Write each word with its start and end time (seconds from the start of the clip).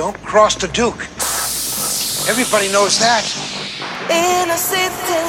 Don't 0.00 0.16
cross 0.24 0.54
the 0.54 0.66
Duke. 0.68 1.02
Everybody 2.26 2.72
knows 2.72 2.98
that. 3.00 3.22
In 4.08 4.48
a 4.48 4.56
city 4.56 5.20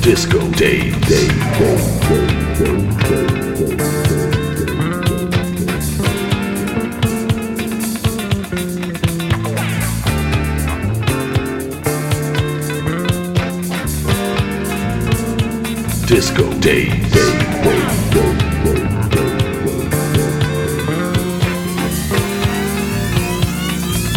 Disco 0.00 0.40
Day 0.52 0.90
Dave. 1.00 2.22
Disco 16.06 16.52
Dave, 16.60 17.12
Dave, 17.12 17.31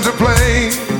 To 0.00 0.10
play 0.12 0.91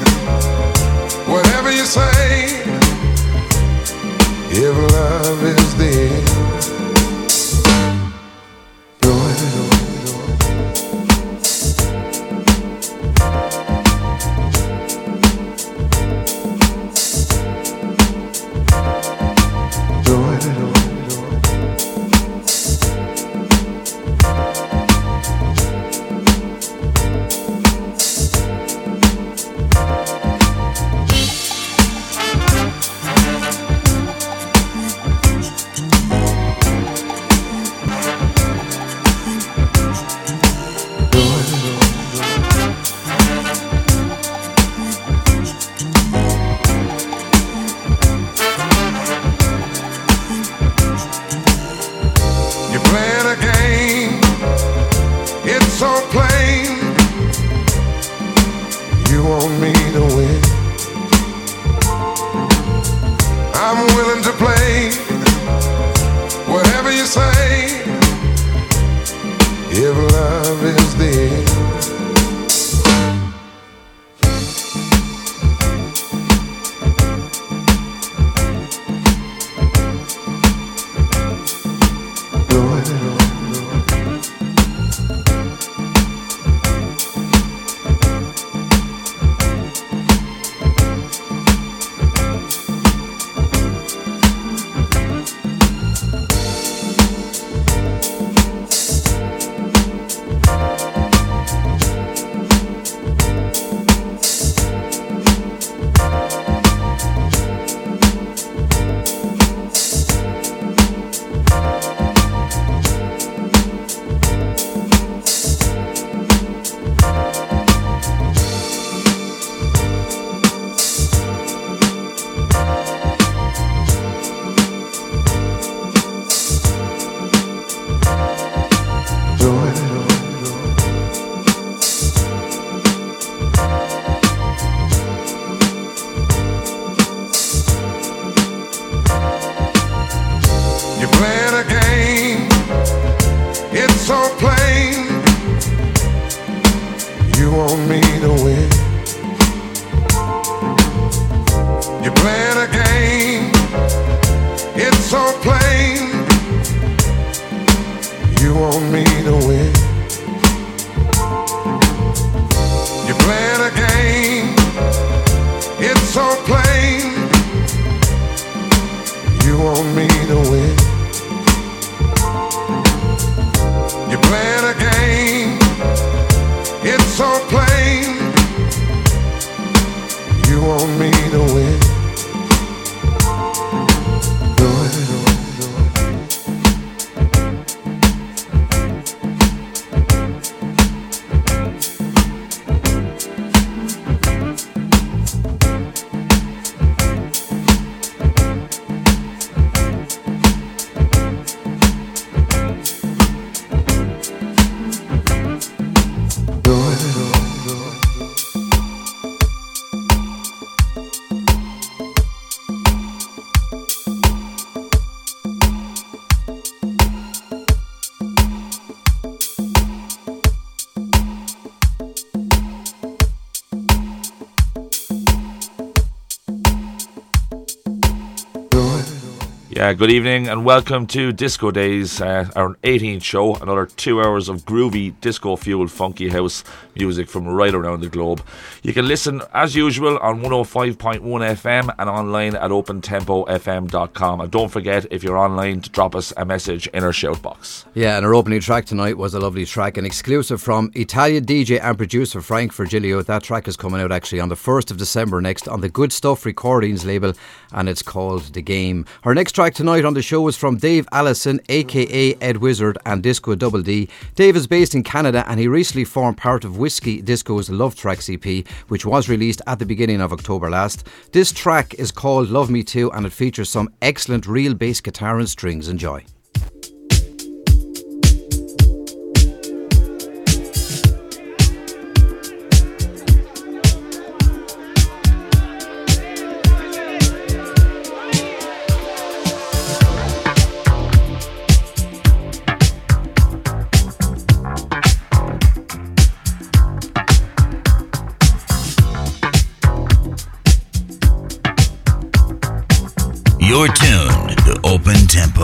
Uh, 229.75 229.95
good 229.95 230.11
evening 230.11 230.49
and 230.49 230.67
welcome 230.67 231.07
to 231.07 231.33
Disco 231.33 231.71
Days, 231.71 232.21
uh, 232.21 232.47
our 232.55 232.75
18th 232.83 233.23
show. 233.23 233.57
Another 233.57 233.87
two 233.87 234.21
hours 234.21 234.51
of 234.51 234.67
groovy, 234.67 235.19
disco 235.23 235.57
fueled, 235.57 235.91
funky 235.91 236.29
house 236.29 236.63
music 236.95 237.27
from 237.27 237.49
right 237.49 237.75
around 237.75 238.03
the 238.03 238.09
globe. 238.11 238.43
You 238.83 238.93
can 238.93 239.09
listen 239.09 239.41
as 239.55 239.75
usual 239.75 240.19
on 240.19 240.43
105.1 240.43 241.21
FM 241.21 241.95
and 241.99 242.11
online 242.11 242.55
at 242.55 242.71
opentempofm.com. 242.71 244.41
And 244.43 244.51
don't 244.51 244.69
forget, 244.69 245.07
if 245.11 245.25
you're 245.25 245.39
online, 245.39 245.81
to 245.81 245.89
drop 245.91 246.15
us 246.15 246.35
a 246.37 246.45
message 246.45 246.87
in 246.89 247.03
our 247.03 247.13
shout 247.13 247.41
box. 247.41 247.87
Yeah, 247.95 248.19
and 248.19 248.27
our 248.27 248.35
opening 248.35 248.61
track 248.61 248.85
tonight 248.85 249.17
was 249.17 249.33
a 249.33 249.41
lovely 249.41 249.65
track, 249.65 249.97
an 249.97 250.05
exclusive 250.05 250.61
from 250.61 250.91
Italian 250.95 251.47
DJ 251.47 251.81
and 251.83 251.97
producer 251.97 252.43
Frank 252.43 252.75
Virgilio. 252.75 253.23
That 253.23 253.43
track 253.43 253.67
is 253.67 253.79
coming 253.79 254.03
out 254.03 254.13
actually 254.13 254.41
on 254.41 254.51
the 254.51 254.55
1st 254.55 254.91
of 254.91 254.99
December 254.99 255.41
next 255.41 255.67
on 255.67 255.81
the 255.81 255.89
Good 255.89 256.13
Stuff 256.13 256.45
Recordings 256.45 257.07
label, 257.07 257.33
and 257.73 257.89
it's 257.89 258.03
called 258.03 258.43
The 258.55 258.63
Game. 258.63 259.07
Our 259.25 259.35
next 259.35 259.53
track 259.53 259.75
tonight 259.75 260.05
on 260.05 260.15
the 260.15 260.23
show 260.23 260.47
is 260.49 260.57
from 260.57 260.77
Dave 260.77 261.09
Allison, 261.13 261.61
aka 261.69 262.35
Ed 262.41 262.59
Wizard, 262.59 262.99
and 263.07 263.23
Disco 263.23 263.55
Double 263.55 263.83
D. 263.83 264.09
Dave 264.35 264.57
is 264.57 264.67
based 264.67 264.95
in 264.95 265.03
Canada 265.03 265.45
and 265.47 265.59
he 265.59 265.69
recently 265.69 266.05
formed 266.05 266.37
part 266.37 266.65
of 266.65 266.79
Whiskey 266.79 267.23
Disco's 267.23 267.71
Love 267.71 267.95
Tracks 267.95 268.31
EP, 268.31 268.67
which 268.89 269.07
was 269.07 269.29
released 269.29 269.63
at 269.67 269.79
the 269.79 269.87
beginning 269.87 270.21
of 270.21 270.33
October 270.33 270.71
last. 270.71 271.07
This 271.33 271.53
track 271.53 271.95
is 271.95 272.11
called 272.11 272.49
Love 272.49 272.71
Me 272.71 272.83
Too 272.83 273.11
and 273.13 273.27
it 273.27 273.33
features 273.33 273.69
some 273.69 273.93
excellent 274.01 274.47
real 274.47 274.75
bass 274.75 275.01
guitar 275.01 275.39
and 275.39 275.49
strings. 275.49 275.89
Enjoy. 275.89 276.25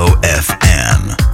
FM. 0.06 1.27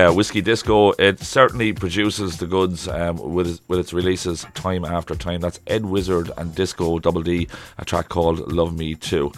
Yeah, 0.00 0.08
Whiskey 0.08 0.40
Disco. 0.40 0.92
It 0.92 1.20
certainly 1.20 1.74
produces 1.74 2.38
the 2.38 2.46
goods 2.46 2.88
um, 2.88 3.18
with 3.18 3.60
with 3.68 3.78
its 3.78 3.92
releases 3.92 4.46
time 4.54 4.82
after 4.82 5.14
time. 5.14 5.42
That's 5.42 5.60
Ed 5.66 5.84
Wizard 5.84 6.30
and 6.38 6.54
Disco 6.54 6.98
Double 6.98 7.22
D, 7.22 7.48
a 7.76 7.84
track 7.84 8.08
called 8.08 8.50
Love 8.50 8.74
Me 8.74 8.94
Too. 8.94 9.30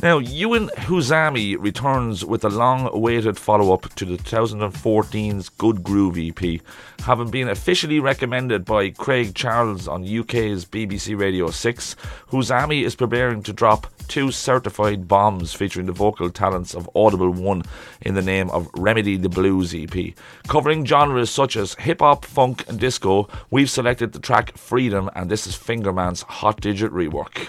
Now, 0.00 0.16
Ewan 0.16 0.68
Huzami 0.68 1.56
returns 1.58 2.24
with 2.24 2.42
a 2.42 2.48
long 2.48 2.88
awaited 2.90 3.36
follow 3.36 3.74
up 3.74 3.94
to 3.96 4.06
the 4.06 4.16
2014's 4.16 5.50
Good 5.50 5.82
Groove 5.82 6.16
EP, 6.16 6.62
having 7.00 7.30
been 7.30 7.50
officially 7.50 8.00
recommended 8.00 8.64
by 8.64 8.88
Craig 8.88 9.34
Charles 9.34 9.86
on 9.86 10.04
UK's 10.04 10.64
BBC 10.64 11.18
Radio 11.18 11.50
6. 11.50 11.96
Huzami 12.30 12.82
is 12.82 12.94
preparing 12.94 13.42
to 13.42 13.52
drop 13.52 13.88
two 14.08 14.32
certified 14.32 15.06
bombs 15.06 15.52
featuring 15.52 15.86
the 15.86 15.92
vocal 15.92 16.30
talents 16.30 16.74
of 16.74 16.88
Audible 16.94 17.30
One 17.30 17.62
in 18.00 18.14
the 18.14 18.22
name 18.22 18.50
of 18.50 18.68
Remedy 18.74 19.16
the 19.16 19.28
Blues 19.28 19.74
EP. 19.74 20.14
Covering 20.48 20.84
genres 20.84 21.30
such 21.30 21.56
as 21.56 21.74
hip 21.74 22.00
hop, 22.00 22.24
funk, 22.24 22.68
and 22.68 22.80
disco, 22.80 23.28
we've 23.50 23.70
selected 23.70 24.12
the 24.12 24.18
track 24.18 24.56
Freedom, 24.56 25.10
and 25.14 25.30
this 25.30 25.46
is 25.46 25.56
Fingerman's 25.56 26.22
Hot 26.22 26.60
Digit 26.60 26.90
rework. 26.90 27.48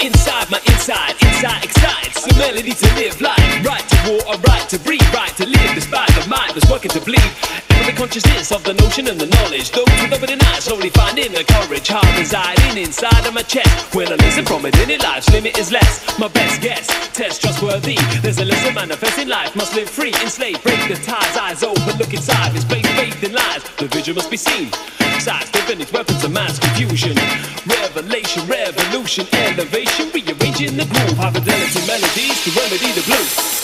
Inside 0.00 0.50
my 0.50 0.60
inside, 0.66 1.14
inside 1.22 1.64
excites 1.64 2.24
the 2.24 2.34
melody 2.38 2.72
to 2.72 2.88
live 2.94 3.20
life, 3.20 3.44
right 3.64 3.84
to 3.88 3.98
war, 4.08 4.34
a 4.34 4.38
right 4.48 4.66
to 4.68 4.78
breathe, 4.80 5.06
right 5.14 5.34
to 5.36 5.46
live 5.46 5.72
despite 5.74 6.08
the 6.16 6.26
mind 6.28 6.52
that's 6.54 6.68
working 6.70 6.90
to 6.90 7.00
bleed. 7.00 7.30
Ever 7.70 7.90
the 7.90 7.96
consciousness 7.96 8.50
of 8.52 8.64
the 8.64 8.74
notion 8.74 9.06
and 9.08 9.20
the 9.20 9.26
knowledge, 9.26 9.70
those 9.70 9.86
with 10.02 10.12
open 10.12 10.40
eyes 10.50 10.64
slowly 10.64 10.90
finding 10.90 11.32
the 11.32 11.44
courage, 11.44 11.88
heart 11.88 12.06
residing 12.18 12.82
inside 12.82 13.26
of 13.26 13.34
my 13.34 13.42
chest. 13.42 13.94
When 13.94 14.08
I 14.08 14.16
listen 14.16 14.44
from 14.44 14.66
it, 14.66 14.76
any 14.78 14.98
life's 14.98 15.30
limit 15.30 15.56
is 15.58 15.70
less. 15.70 16.02
My 16.18 16.28
best 16.28 16.60
guess, 16.60 16.86
test 17.12 17.42
trustworthy. 17.42 17.96
There's 18.22 18.38
a 18.38 18.44
lesson 18.44 18.74
manifesting 18.74 19.28
life, 19.28 19.54
must 19.54 19.74
live 19.74 19.88
free, 19.88 20.14
enslaved, 20.22 20.62
break 20.62 20.80
the 20.88 20.96
ties, 20.96 21.36
eyes 21.36 21.62
open, 21.62 21.96
look 21.98 22.12
inside, 22.12 22.52
misplaced 22.54 22.90
faith 22.98 23.22
in 23.22 23.32
lies. 23.32 23.62
The 23.78 23.86
vision 23.88 24.14
must 24.16 24.30
be 24.30 24.36
seen. 24.36 24.72
Sides, 25.20 25.50
its 25.80 25.92
weapons 25.92 26.22
of 26.22 26.32
mass 26.32 26.58
confusion. 26.58 27.16
Revelation, 27.96 28.46
revolution, 28.46 29.26
elevation, 29.32 30.10
rearranging 30.12 30.76
the 30.76 30.84
groove, 30.84 31.16
high 31.16 31.32
fidelity 31.32 31.80
melodies 31.86 32.44
to 32.44 32.50
remedy 32.50 32.92
the 32.92 33.00
blues. 33.06 33.56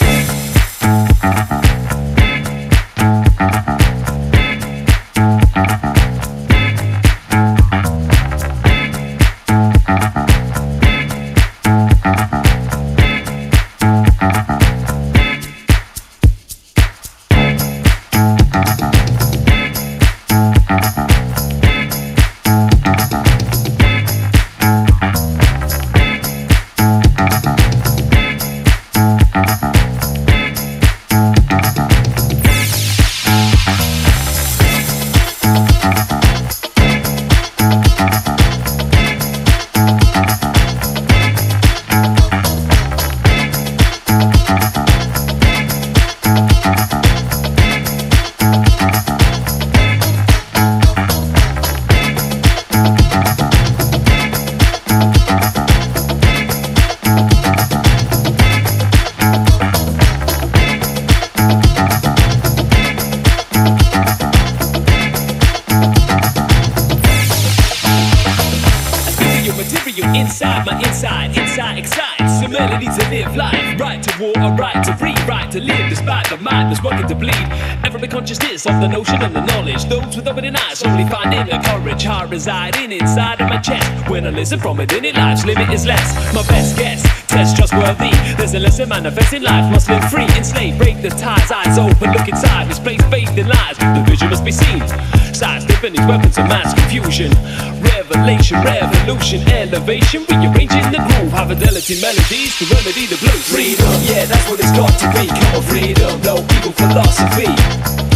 Listen 84.53 84.69
from 84.69 84.81
it, 84.81 84.93
any 84.93 85.13
life's 85.13 85.47
limit 85.47 85.71
is 85.71 85.87
less. 85.87 86.13
My 86.35 86.45
best 86.45 86.77
guess, 86.77 87.01
test 87.27 87.57
trustworthy. 87.57 88.13
There's 88.37 88.53
a 88.53 88.59
lesson 88.59 88.87
manifesting 88.91 89.41
life, 89.41 89.73
must 89.73 89.89
live 89.89 90.05
free, 90.11 90.29
enslaved, 90.37 90.77
break 90.77 91.01
the 91.01 91.09
ties, 91.09 91.51
eyes 91.51 91.79
open, 91.79 92.13
look 92.13 92.29
inside, 92.29 92.69
misplace 92.69 93.01
faith 93.09 93.33
in 93.33 93.49
lies. 93.49 93.79
The 93.79 94.05
vision 94.05 94.29
must 94.29 94.45
be 94.45 94.53
seen. 94.53 94.85
Sidestepping 95.33 95.97
these 95.97 96.05
weapons 96.05 96.37
of 96.37 96.45
mass 96.53 96.75
confusion. 96.75 97.33
Revelation, 97.81 98.61
revolution, 98.61 99.41
elevation, 99.49 100.29
rearranging 100.29 100.85
the 100.93 101.01
groove. 101.01 101.33
High 101.33 101.49
fidelity 101.49 101.97
melodies 102.05 102.53
to 102.61 102.69
remedy 102.69 103.09
the 103.09 103.17
blues. 103.25 103.49
Freedom, 103.49 103.89
yeah, 104.05 104.29
that's 104.29 104.45
what 104.53 104.61
it's 104.61 104.77
got 104.77 104.93
to 105.01 105.09
be. 105.17 105.33
Come 105.33 105.57
on, 105.57 105.63
freedom, 105.65 106.21
no 106.29 106.45
evil 106.61 106.77
philosophy. 106.77 107.49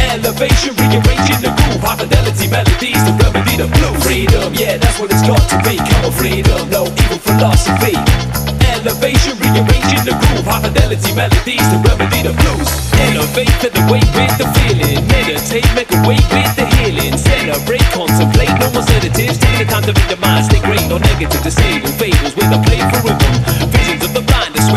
Elevation, 0.05 0.77
rearranging 0.77 1.40
the 1.40 1.49
groove. 1.57 1.81
High 1.81 1.96
fidelity 1.96 2.26
melodies 2.44 3.01
to 3.09 3.12
remedy 3.16 3.57
the 3.57 3.64
blues. 3.72 4.05
Freedom, 4.05 4.53
yeah, 4.53 4.77
that's 4.77 5.01
what 5.01 5.09
it's 5.09 5.25
got 5.25 5.40
to 5.49 5.57
be. 5.64 5.81
Come 5.81 6.05
on, 6.05 6.12
freedom, 6.12 6.61
no 6.68 6.85
evil 6.85 7.16
philosophy. 7.25 7.96
Elevation, 8.77 9.33
rearranging 9.40 10.05
the 10.05 10.12
groove. 10.12 10.44
High 10.44 10.61
fidelity 10.61 11.16
melodies 11.16 11.64
to 11.72 11.77
remedy 11.88 12.20
the 12.29 12.37
blues. 12.37 12.68
Elevate 13.09 13.57
to 13.64 13.68
the 13.72 13.83
way 13.88 14.05
with 14.12 14.37
the 14.37 14.46
feeling. 14.61 15.01
Meditate, 15.09 15.64
make 15.72 15.88
a 15.88 16.01
way 16.05 16.20
with 16.37 16.53
the 16.61 16.68
healing. 16.77 17.16
Celebrate, 17.16 17.88
contemplate. 17.96 18.53
No 18.61 18.68
more 18.77 18.85
sedatives, 18.85 19.40
taking 19.40 19.64
the 19.64 19.68
time 19.72 19.88
to 19.88 19.96
make 19.96 20.11
your 20.12 20.20
mind 20.20 20.44
stay 20.44 20.61
great. 20.61 20.85
No 20.92 21.01
negative, 21.01 21.40
disable, 21.40 21.88
fables 21.96 22.37
with 22.37 22.53
a 22.53 22.61
play 22.68 22.85
for 22.92 23.01
rhythm. 23.09 23.65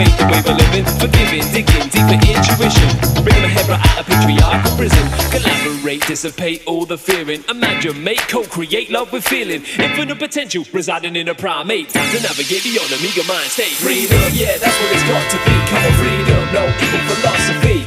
The 0.06 0.32
way 0.32 0.40
we're 0.48 0.56
living. 0.56 0.88
Forgiving, 0.96 1.44
digging, 1.52 1.88
deeper 1.92 2.16
intuition. 2.16 2.88
Bringing 3.20 3.44
the 3.44 3.52
Hebra 3.52 3.76
out 3.84 4.00
of 4.00 4.06
patriarchal 4.08 4.72
prison. 4.80 5.04
Collaborate, 5.28 6.08
dissipate 6.08 6.64
all 6.66 6.86
the 6.86 6.98
fearing. 6.98 7.44
Imagine, 7.50 8.02
make, 8.02 8.24
co-create 8.32 8.90
love 8.90 9.12
with 9.12 9.28
feeling. 9.28 9.64
Infinite 9.76 10.20
potential 10.20 10.64
residing 10.72 11.16
in 11.18 11.28
a 11.28 11.36
primate. 11.36 11.90
Time 11.90 12.08
to 12.16 12.22
navigate 12.24 12.64
beyond 12.64 12.88
the 12.88 13.00
meager 13.04 13.28
mind 13.28 13.52
state. 13.52 13.76
Freedom, 13.76 14.24
yeah, 14.32 14.56
that's 14.56 14.78
what 14.80 14.90
it's 14.96 15.04
got 15.04 15.26
to 15.36 15.38
be. 15.44 15.56
Come 15.68 15.84
on, 15.84 15.94
freedom, 16.00 16.44
no 16.56 16.64
evil 16.80 17.04
philosophy. 17.12 17.80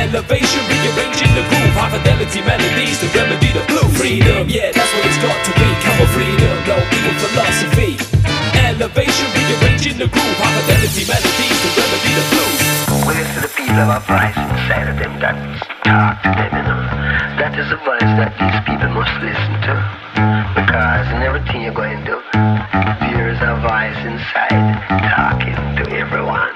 Elevation, 0.00 0.64
rearranging 0.64 1.32
the 1.36 1.44
groove, 1.52 1.76
high 1.76 1.92
fidelity 1.92 2.40
melodies 2.40 2.96
to 3.00 3.06
remedy 3.12 3.52
the 3.52 3.64
blue. 3.68 3.88
Freedom, 4.00 4.48
yeah, 4.48 4.72
that's 4.72 4.92
what 4.96 5.04
it's 5.04 5.20
got 5.20 5.36
to 5.44 5.52
be. 5.60 5.68
Come 5.84 6.00
on, 6.00 6.08
freedom, 6.08 6.56
no 6.64 6.76
evil 6.80 7.14
philosophy. 7.20 8.13
Elevation, 8.74 9.30
rearranging 9.30 9.98
the 9.98 10.08
groove, 10.10 10.36
high 10.42 10.50
fidelity 10.66 11.06
melodies 11.06 11.58
to 11.62 11.68
remedy 11.78 12.10
the 12.10 12.24
blues. 12.34 12.58
Where's 13.06 13.30
the 13.38 13.46
people 13.54 13.78
of 13.78 13.86
our 13.86 14.02
voice 14.02 14.34
inside 14.34 14.90
of 14.90 14.98
them 14.98 15.14
that 15.22 15.38
talk 15.86 16.18
to 16.26 16.30
them, 16.34 16.50
you 16.58 16.64
know. 16.66 16.82
That 17.38 17.54
is 17.54 17.70
a 17.70 17.78
voice 17.86 18.10
that 18.18 18.34
these 18.34 18.58
people 18.66 18.90
must 18.90 19.14
listen 19.22 19.54
to. 19.70 19.74
Because 20.58 21.06
in 21.14 21.22
everything 21.22 21.62
you're 21.62 21.70
going 21.70 22.02
to 22.02 22.18
do, 22.18 22.18
there 23.14 23.30
is 23.30 23.38
a 23.46 23.62
voice 23.62 24.00
inside 24.02 24.58
talking 25.06 25.54
to 25.78 25.84
everyone. 25.94 26.50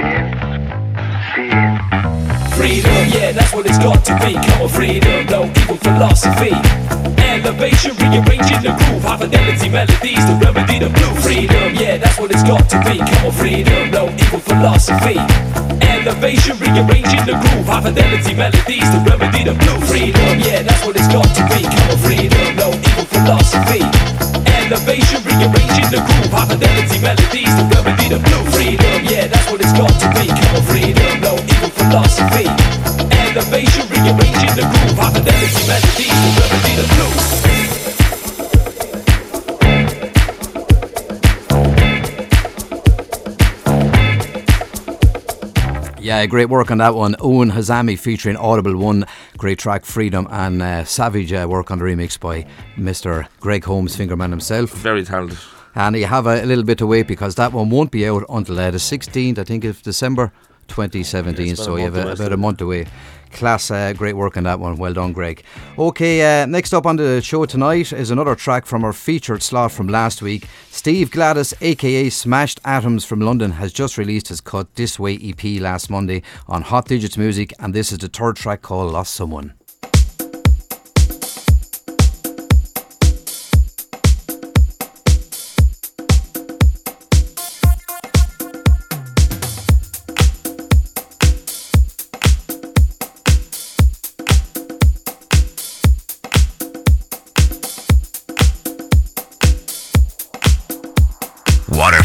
See 0.00 0.16
it? 0.16 0.32
See 1.36 1.52
it? 1.52 1.76
Freedom, 2.56 3.04
yeah, 3.12 3.36
that's 3.36 3.52
what 3.52 3.68
it's 3.68 3.76
got 3.76 4.00
to 4.00 4.16
be. 4.24 4.32
Come 4.32 4.64
on, 4.64 4.68
freedom, 4.72 5.28
no 5.28 5.44
evil 5.44 5.76
philosophy. 5.76 6.56
Elevation, 7.34 7.96
rearranging 7.98 8.62
the 8.62 8.70
groove, 8.78 9.02
high 9.02 9.18
fidelity 9.18 9.68
melodies 9.68 10.22
to 10.22 10.38
remedy 10.38 10.78
the 10.78 10.86
blue. 10.86 11.14
Freedom, 11.18 11.74
yeah, 11.74 11.98
that's 11.98 12.14
what 12.18 12.30
it's 12.30 12.44
got 12.44 12.62
to 12.70 12.78
be. 12.86 13.02
Come 13.02 13.26
on, 13.26 13.32
freedom, 13.32 13.90
no 13.90 14.06
evil 14.06 14.38
philosophy. 14.38 15.18
Elevation, 15.82 16.54
rearranging 16.62 17.26
the 17.26 17.34
groove, 17.34 17.66
high 17.66 17.82
fidelity 17.82 18.34
melodies 18.38 18.86
to 18.86 18.98
remedy 19.02 19.42
the 19.42 19.54
blue. 19.58 19.80
Freedom, 19.82 20.38
yeah, 20.38 20.62
that's 20.62 20.86
what 20.86 20.94
it's 20.94 21.10
got 21.10 21.26
to 21.26 21.42
be. 21.50 21.66
Come 21.66 21.90
on, 21.90 21.98
freedom, 22.06 22.54
no 22.54 22.70
philosophy. 23.10 23.82
Elevation, 24.46 25.18
rearranging 25.26 25.90
the 25.90 26.00
groove, 26.06 26.24
melodies 27.04 27.52
to 27.52 27.62
remedy 27.76 28.08
the 28.08 28.18
blue. 28.24 28.44
Freedom, 28.56 29.04
yeah, 29.04 29.26
that's 29.26 29.50
what 29.50 29.60
it's 29.60 29.72
got 29.76 29.92
to 29.92 30.08
be. 30.16 30.26
Come 30.32 30.56
on, 30.56 30.62
freedom, 30.64 31.20
no 31.20 31.36
evil 31.36 31.72
philosophy. 31.76 32.48
Elevation, 33.12 33.84
rearranging 34.04 34.54
the 34.54 34.62
groove, 34.62 34.98
high 34.98 35.12
melodies 35.12 35.54
to 35.54 35.64
remedy 35.72 36.72
the 36.76 36.84
blues. 36.94 37.24
Yeah, 46.00 46.26
great 46.26 46.50
work 46.50 46.70
on 46.70 46.78
that 46.78 46.94
one. 46.94 47.16
Owen 47.20 47.50
Hazami 47.50 47.98
featuring 47.98 48.36
Audible 48.36 48.76
One, 48.76 49.06
great 49.38 49.58
track 49.58 49.86
Freedom, 49.86 50.28
and 50.30 50.60
uh, 50.60 50.84
Savage 50.84 51.32
uh, 51.32 51.46
work 51.48 51.70
on 51.70 51.78
the 51.78 51.84
remix 51.86 52.20
by 52.20 52.46
Mr. 52.76 53.26
Greg 53.40 53.64
Holmes, 53.64 53.96
Fingerman 53.96 54.28
himself. 54.28 54.70
Very 54.70 55.02
talented. 55.04 55.38
And 55.74 55.96
you 55.96 56.04
have 56.04 56.26
a, 56.26 56.44
little 56.44 56.62
bit 56.62 56.76
to 56.78 56.86
wait 56.86 57.08
because 57.08 57.36
that 57.36 57.52
one 57.54 57.70
won't 57.70 57.90
be 57.90 58.06
out 58.06 58.26
until 58.28 58.60
uh, 58.60 58.70
the 58.70 58.78
16th, 58.78 59.38
I 59.38 59.44
think, 59.44 59.64
of 59.64 59.82
December 59.82 60.30
2017. 60.68 61.46
Yeah, 61.46 61.54
so 61.54 61.76
you 61.76 61.84
have 61.84 61.94
month 61.94 62.06
a, 62.06 62.08
away 62.08 62.12
about 62.12 62.32
a 62.32 62.36
month 62.36 62.60
away. 62.60 62.86
Class, 63.32 63.70
uh, 63.70 63.92
great 63.92 64.14
work 64.14 64.36
on 64.36 64.44
that 64.44 64.60
one. 64.60 64.76
Well 64.76 64.92
done, 64.92 65.12
Greg. 65.12 65.42
Okay, 65.76 66.42
uh, 66.42 66.46
next 66.46 66.72
up 66.72 66.86
on 66.86 66.96
the 66.96 67.20
show 67.20 67.44
tonight 67.46 67.92
is 67.92 68.10
another 68.10 68.36
track 68.36 68.64
from 68.64 68.84
our 68.84 68.92
featured 68.92 69.42
slot 69.42 69.72
from 69.72 69.88
last 69.88 70.22
week. 70.22 70.46
Steve 70.70 71.10
Gladys, 71.10 71.52
aka 71.60 72.08
Smashed 72.10 72.60
Atoms 72.64 73.04
from 73.04 73.20
London, 73.20 73.52
has 73.52 73.72
just 73.72 73.98
released 73.98 74.28
his 74.28 74.40
cut 74.40 74.72
This 74.76 75.00
Way 75.00 75.18
EP 75.20 75.60
last 75.60 75.90
Monday 75.90 76.22
on 76.46 76.62
Hot 76.62 76.86
Digits 76.86 77.18
Music, 77.18 77.52
and 77.58 77.74
this 77.74 77.90
is 77.90 77.98
the 77.98 78.08
third 78.08 78.36
track 78.36 78.62
called 78.62 78.92
Lost 78.92 79.14
Someone. 79.14 79.54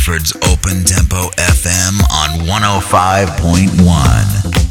Waterford's 0.09 0.33
Open 0.51 0.83
Tempo 0.85 1.29
FM 1.37 2.01
on 2.09 2.47
105.1. 2.47 4.68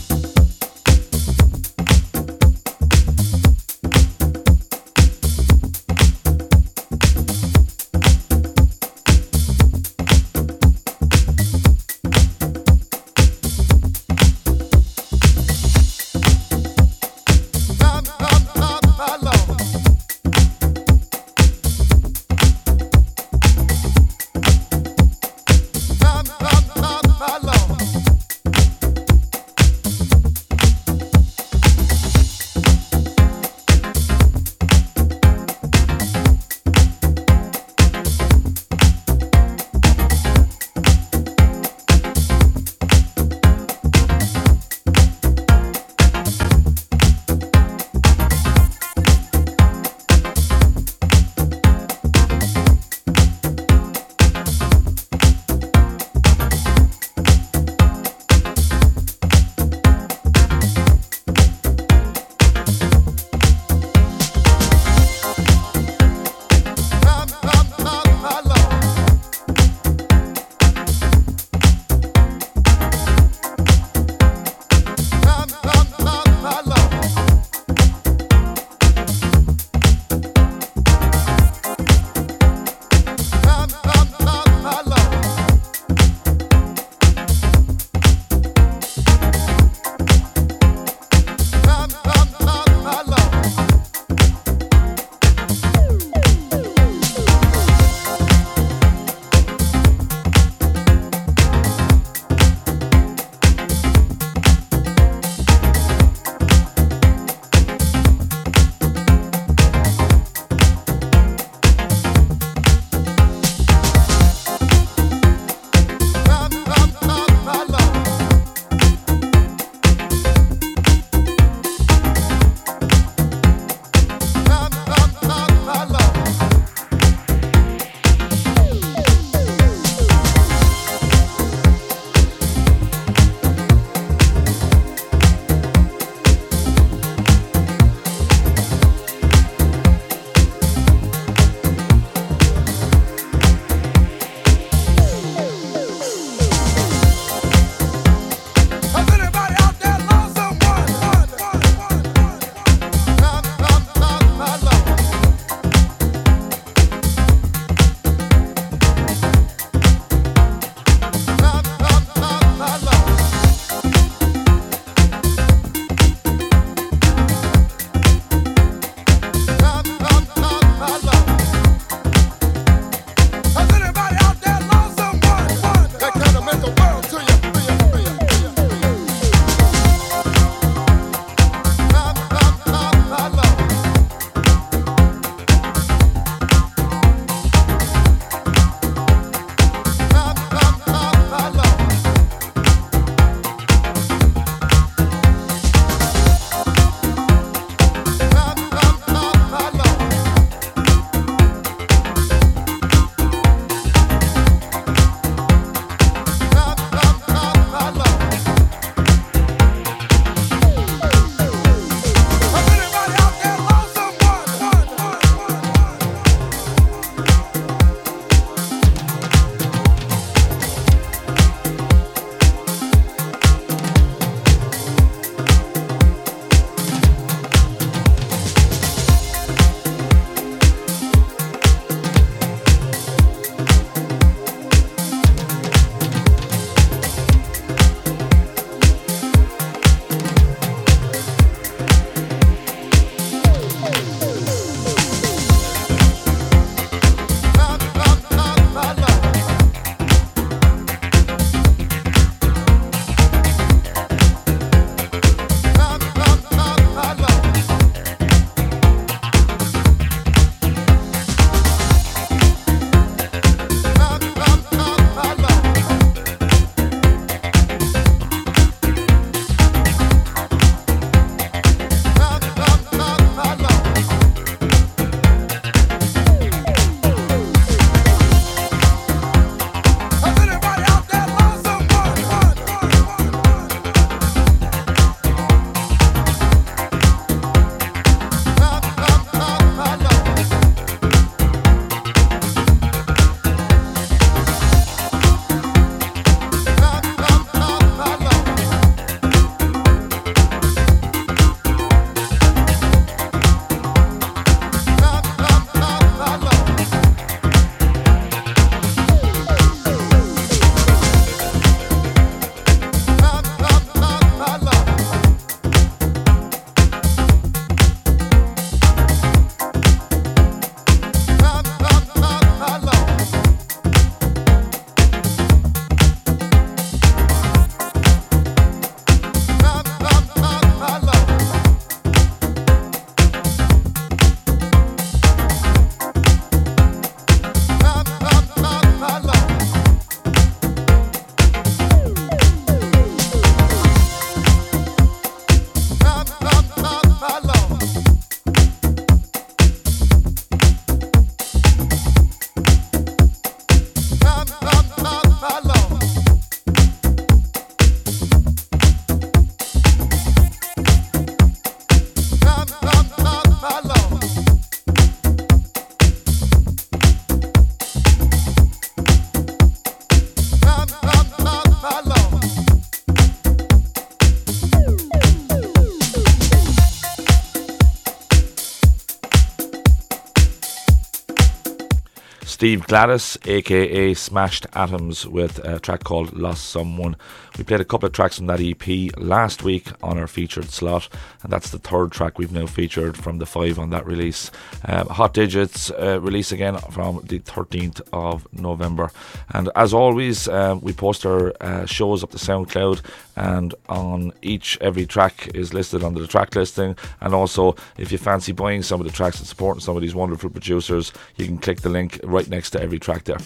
Steve 382.59 382.89
Gladys, 382.89 383.39
aka 383.45 384.15
Smashed 384.15 384.67
Atoms, 384.73 385.25
with 385.25 385.65
a 385.65 385.79
track 385.79 386.03
called 386.03 386.37
Lost 386.37 386.69
Someone. 386.69 387.15
We 387.59 387.65
played 387.65 387.81
a 387.81 387.85
couple 387.85 388.07
of 388.07 388.13
tracks 388.13 388.37
from 388.37 388.47
that 388.47 388.61
EP 388.61 389.19
last 389.19 389.65
week 389.65 389.89
on 390.01 390.17
our 390.17 390.29
featured 390.29 390.71
slot, 390.71 391.09
and 391.43 391.53
that's 391.53 391.71
the 391.71 391.79
third 391.81 392.13
track 392.13 392.39
we've 392.39 392.53
now 392.53 392.67
featured 392.67 393.17
from 393.17 393.39
the 393.39 393.47
five 393.47 393.81
on 393.81 393.91
that 393.91 394.07
release. 394.07 394.53
Um, 394.85 395.09
Hot 395.09 395.35
Digits 395.35 395.91
uh, 395.91 396.21
release 396.21 396.53
again 396.53 396.79
from 396.93 397.21
the 397.25 397.41
13th 397.41 398.01
of 398.13 398.47
November. 398.53 399.11
And 399.51 399.71
as 399.75 399.93
always, 399.93 400.47
um, 400.47 400.81
we 400.83 400.93
post 400.93 401.27
our 401.27 401.53
uh, 401.61 401.85
shows 401.85 402.23
up 402.23 402.31
to 402.31 402.39
SoundCloud, 402.39 403.01
and 403.35 403.75
on 403.89 404.33
each, 404.41 404.79
every 404.81 405.07
track 405.07 405.51
is 405.53 405.75
listed 405.75 406.05
under 406.05 406.21
the 406.21 406.29
track 406.29 406.55
listing. 406.55 406.95
And 407.21 407.35
also, 407.35 407.75
if 407.97 408.13
you 408.13 408.19
fancy 408.19 408.53
buying 408.53 408.83
some 408.85 409.01
of 409.01 409.07
the 409.07 409.13
tracks 409.13 409.41
and 409.41 409.49
supporting 409.49 409.81
some 409.81 409.97
of 409.97 410.03
these 410.03 410.15
wonderful 410.15 410.51
producers, 410.51 411.13
you 411.37 411.47
can 411.47 411.59
click 411.59 411.81
the 411.81 411.89
link 411.89 412.21
right 412.23 412.49
next 412.49 412.71
to 412.71 412.81
every 412.81 413.01
track 413.01 413.25
there. 413.25 413.39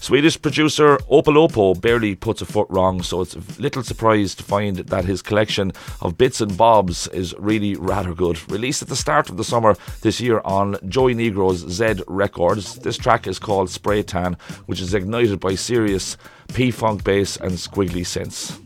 Swedish 0.00 0.40
producer 0.40 0.96
Opolopo 1.10 1.78
barely 1.78 2.14
puts 2.14 2.40
a 2.40 2.46
foot 2.46 2.66
wrong, 2.70 3.02
so 3.02 3.20
it's 3.20 3.34
little 3.58 3.82
surprised 3.82 4.38
to 4.38 4.44
find 4.44 4.76
that 4.76 5.04
his 5.04 5.22
collection 5.22 5.72
of 6.00 6.18
bits 6.18 6.40
and 6.40 6.56
bobs 6.56 7.06
is 7.08 7.34
really 7.38 7.74
rather 7.76 8.14
good. 8.14 8.38
Released 8.50 8.82
at 8.82 8.88
the 8.88 8.96
start 8.96 9.28
of 9.30 9.36
the 9.36 9.44
summer 9.44 9.74
this 10.02 10.20
year 10.20 10.40
on 10.44 10.76
Joey 10.88 11.14
Negro's 11.14 11.68
Z 11.68 12.02
Records, 12.06 12.76
this 12.76 12.96
track 12.96 13.26
is 13.26 13.38
called 13.38 13.70
Spray 13.70 14.02
Tan, 14.02 14.36
which 14.66 14.80
is 14.80 14.94
ignited 14.94 15.40
by 15.40 15.54
serious 15.54 16.16
P 16.54 16.70
Funk 16.70 17.04
bass 17.04 17.36
and 17.36 17.52
squiggly 17.52 18.04
synths. 18.04 18.58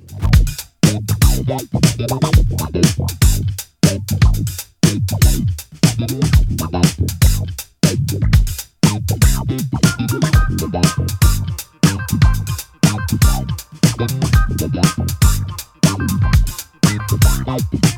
Bye. 17.52 17.92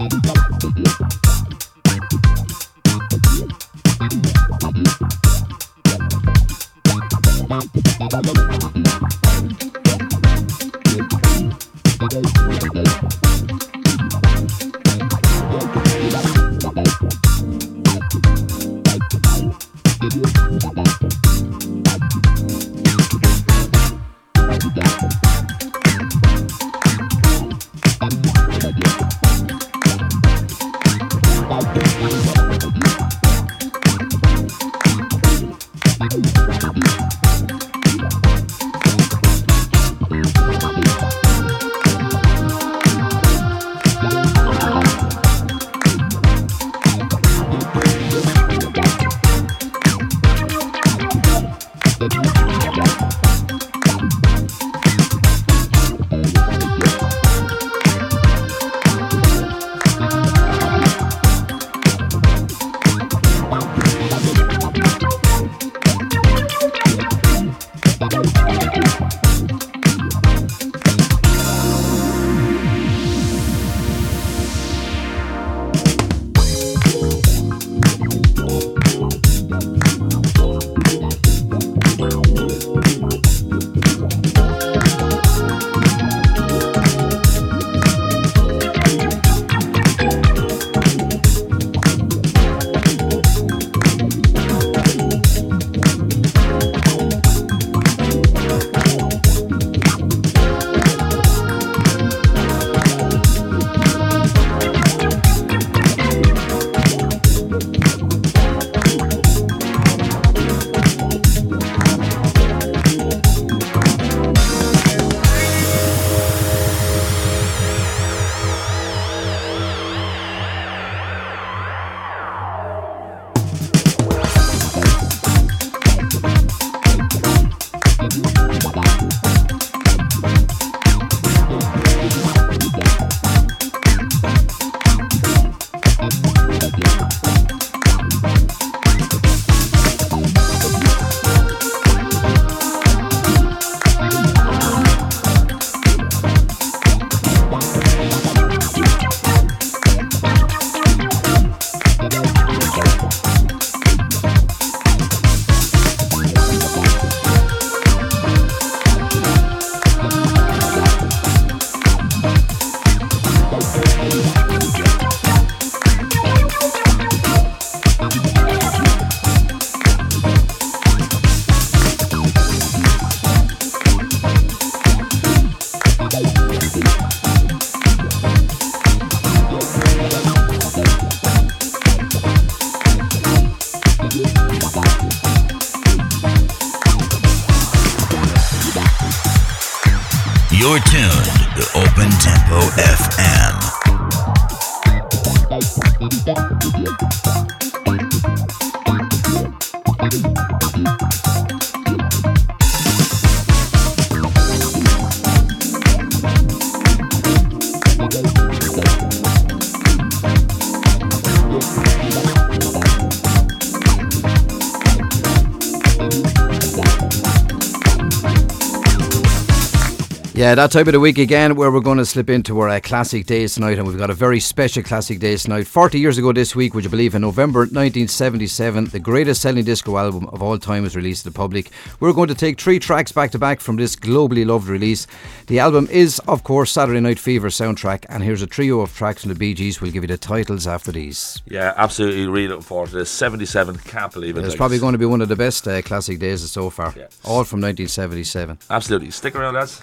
Yeah, 220.54 220.62
that 220.62 220.70
time 220.70 220.86
of 220.86 220.92
the 220.92 221.00
week 221.00 221.18
again 221.18 221.56
where 221.56 221.72
we're 221.72 221.80
going 221.80 221.98
to 221.98 222.06
slip 222.06 222.30
into 222.30 222.60
our 222.60 222.68
uh, 222.68 222.78
classic 222.78 223.26
days 223.26 223.54
tonight, 223.54 223.76
and 223.76 223.88
we've 223.88 223.98
got 223.98 224.08
a 224.08 224.14
very 224.14 224.38
special 224.38 224.84
classic 224.84 225.18
days 225.18 225.42
tonight. 225.42 225.66
40 225.66 225.98
years 225.98 226.16
ago 226.16 226.32
this 226.32 226.54
week, 226.54 226.74
would 226.74 226.84
you 226.84 226.90
believe, 226.90 227.16
in 227.16 227.22
November 227.22 227.62
1977, 227.62 228.84
the 228.84 229.00
greatest 229.00 229.42
selling 229.42 229.64
disco 229.64 229.98
album 229.98 230.28
of 230.28 230.44
all 230.44 230.56
time 230.56 230.84
was 230.84 230.94
released 230.94 231.24
to 231.24 231.30
the 231.30 231.34
public. 231.36 231.70
We're 231.98 232.12
going 232.12 232.28
to 232.28 232.36
take 232.36 232.60
three 232.60 232.78
tracks 232.78 233.10
back 233.10 233.32
to 233.32 233.38
back 233.40 233.58
from 233.58 233.74
this 233.74 233.96
globally 233.96 234.46
loved 234.46 234.68
release. 234.68 235.08
The 235.48 235.58
album 235.58 235.88
is, 235.90 236.20
of 236.28 236.44
course, 236.44 236.70
Saturday 236.70 237.00
Night 237.00 237.18
Fever 237.18 237.48
soundtrack, 237.48 238.04
and 238.08 238.22
here's 238.22 238.40
a 238.40 238.46
trio 238.46 238.78
of 238.80 238.94
tracks 238.94 239.22
from 239.22 239.30
the 239.30 239.34
Bee 239.34 239.54
Gees. 239.54 239.80
We'll 239.80 239.90
give 239.90 240.04
you 240.04 240.08
the 240.08 240.18
titles 240.18 240.68
after 240.68 240.92
these. 240.92 241.42
Yeah, 241.48 241.74
absolutely. 241.76 242.28
Really 242.28 242.46
looking 242.46 242.62
forward 242.62 242.90
to 242.90 242.98
this. 242.98 243.10
77, 243.10 243.78
can't 243.78 244.12
believe 244.12 244.36
it. 244.36 244.42
It's 244.44 244.50
like 244.50 244.56
probably 244.58 244.76
it's- 244.76 244.82
going 244.82 244.92
to 244.92 244.98
be 244.98 245.06
one 245.06 245.20
of 245.20 245.28
the 245.28 245.34
best 245.34 245.66
uh, 245.66 245.82
classic 245.82 246.20
days 246.20 246.48
so 246.48 246.70
far. 246.70 246.94
yeah. 246.96 247.08
All 247.24 247.42
from 247.42 247.60
1977. 247.60 248.56
Absolutely. 248.70 249.10
Stick 249.10 249.34
around, 249.34 249.54
lads. 249.54 249.82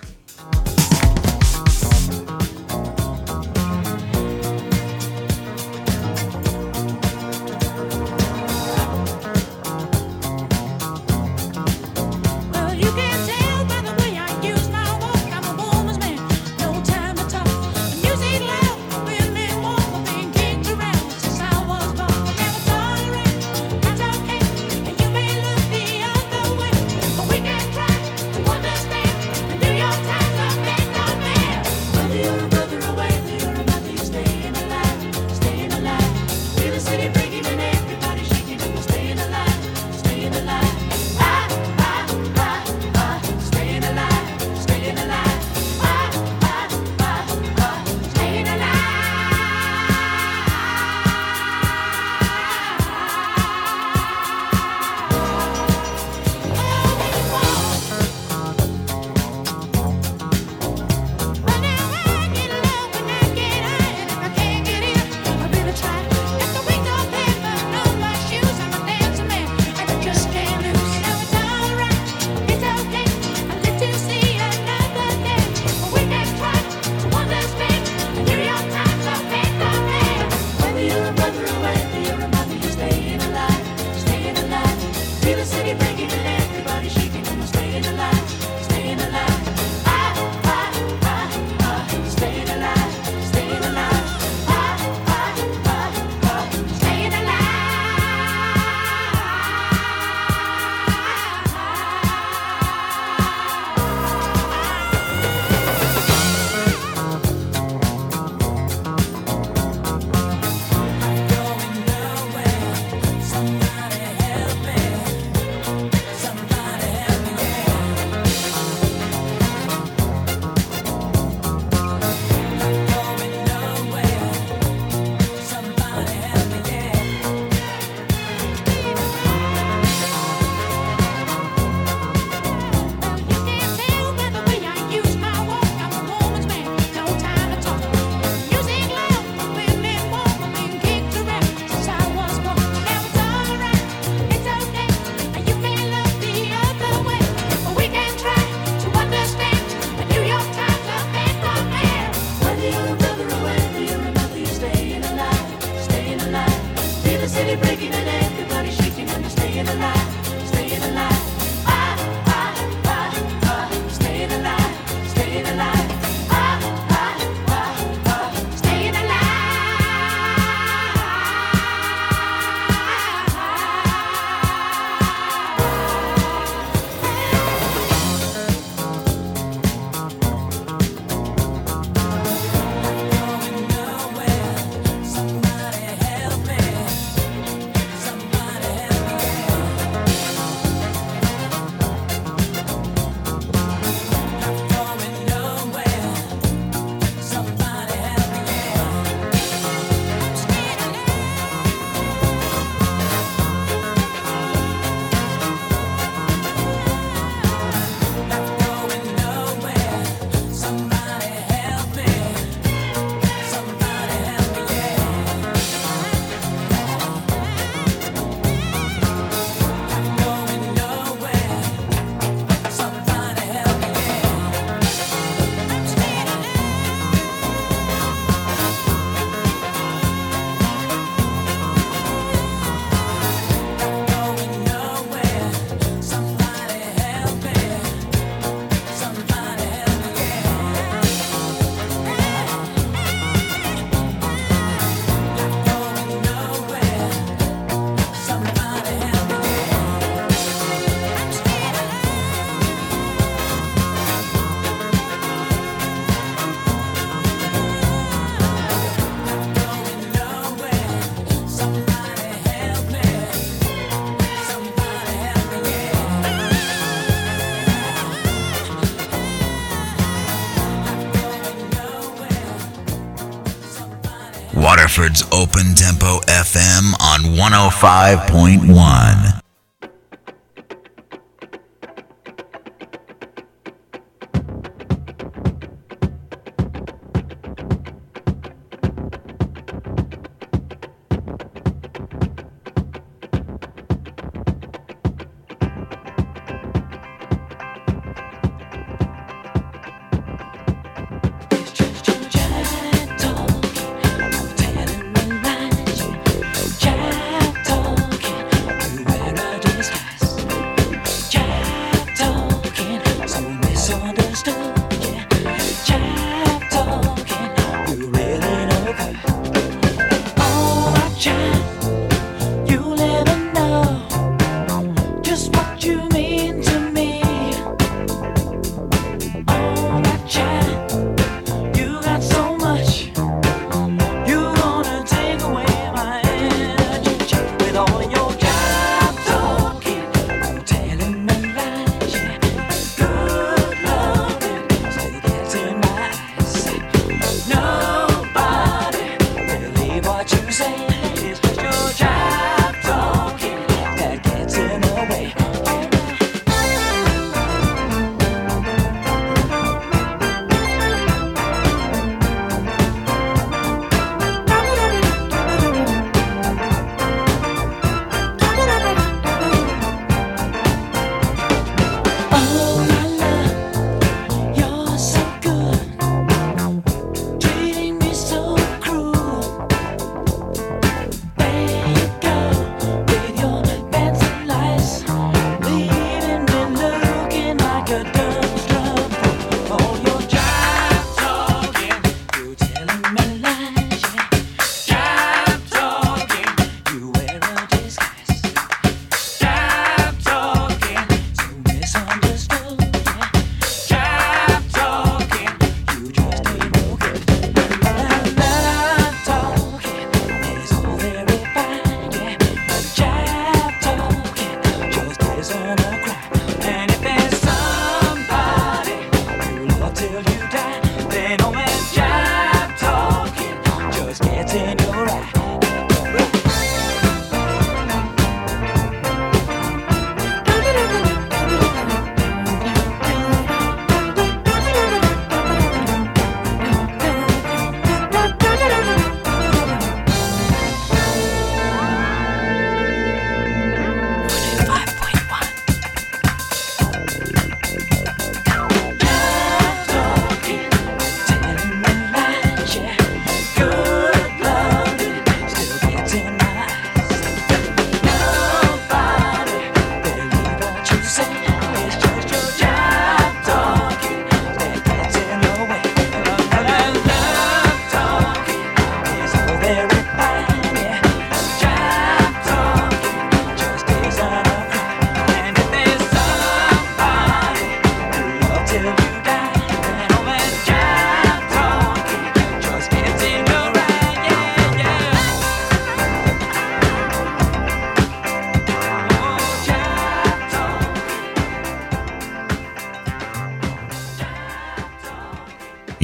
Richards 275.11 275.27
Open 275.33 275.75
Tempo 275.75 276.21
FM 276.27 276.93
on 277.01 277.35
105.1. 277.35 279.30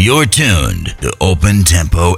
You're 0.08 0.26
tuned 0.26 0.95
to 1.01 1.12
Open 1.20 1.66
Tempo 1.66 2.16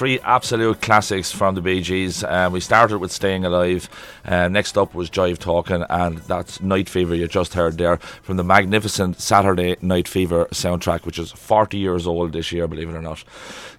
three 0.00 0.18
absolute 0.20 0.80
classics 0.80 1.30
from 1.30 1.54
the 1.54 1.60
Bee 1.60 1.82
Gees. 1.82 2.24
Uh, 2.24 2.48
we 2.50 2.58
started 2.58 3.00
with 3.00 3.12
Staying 3.12 3.44
Alive. 3.44 3.86
Uh, 4.24 4.48
next 4.48 4.78
up 4.78 4.94
was 4.94 5.10
Jive 5.10 5.36
Talking, 5.36 5.84
and 5.90 6.16
that's 6.20 6.58
Night 6.62 6.88
Fever 6.88 7.14
you 7.14 7.28
just 7.28 7.52
heard 7.52 7.76
there 7.76 7.98
from 8.22 8.38
the 8.38 8.42
magnificent 8.42 9.20
Saturday 9.20 9.76
Night 9.82 10.08
Fever 10.08 10.46
soundtrack, 10.52 11.04
which 11.04 11.18
is 11.18 11.32
40 11.32 11.76
years 11.76 12.06
old 12.06 12.32
this 12.32 12.50
year, 12.50 12.66
believe 12.66 12.88
it 12.88 12.94
or 12.94 13.02
not. 13.02 13.22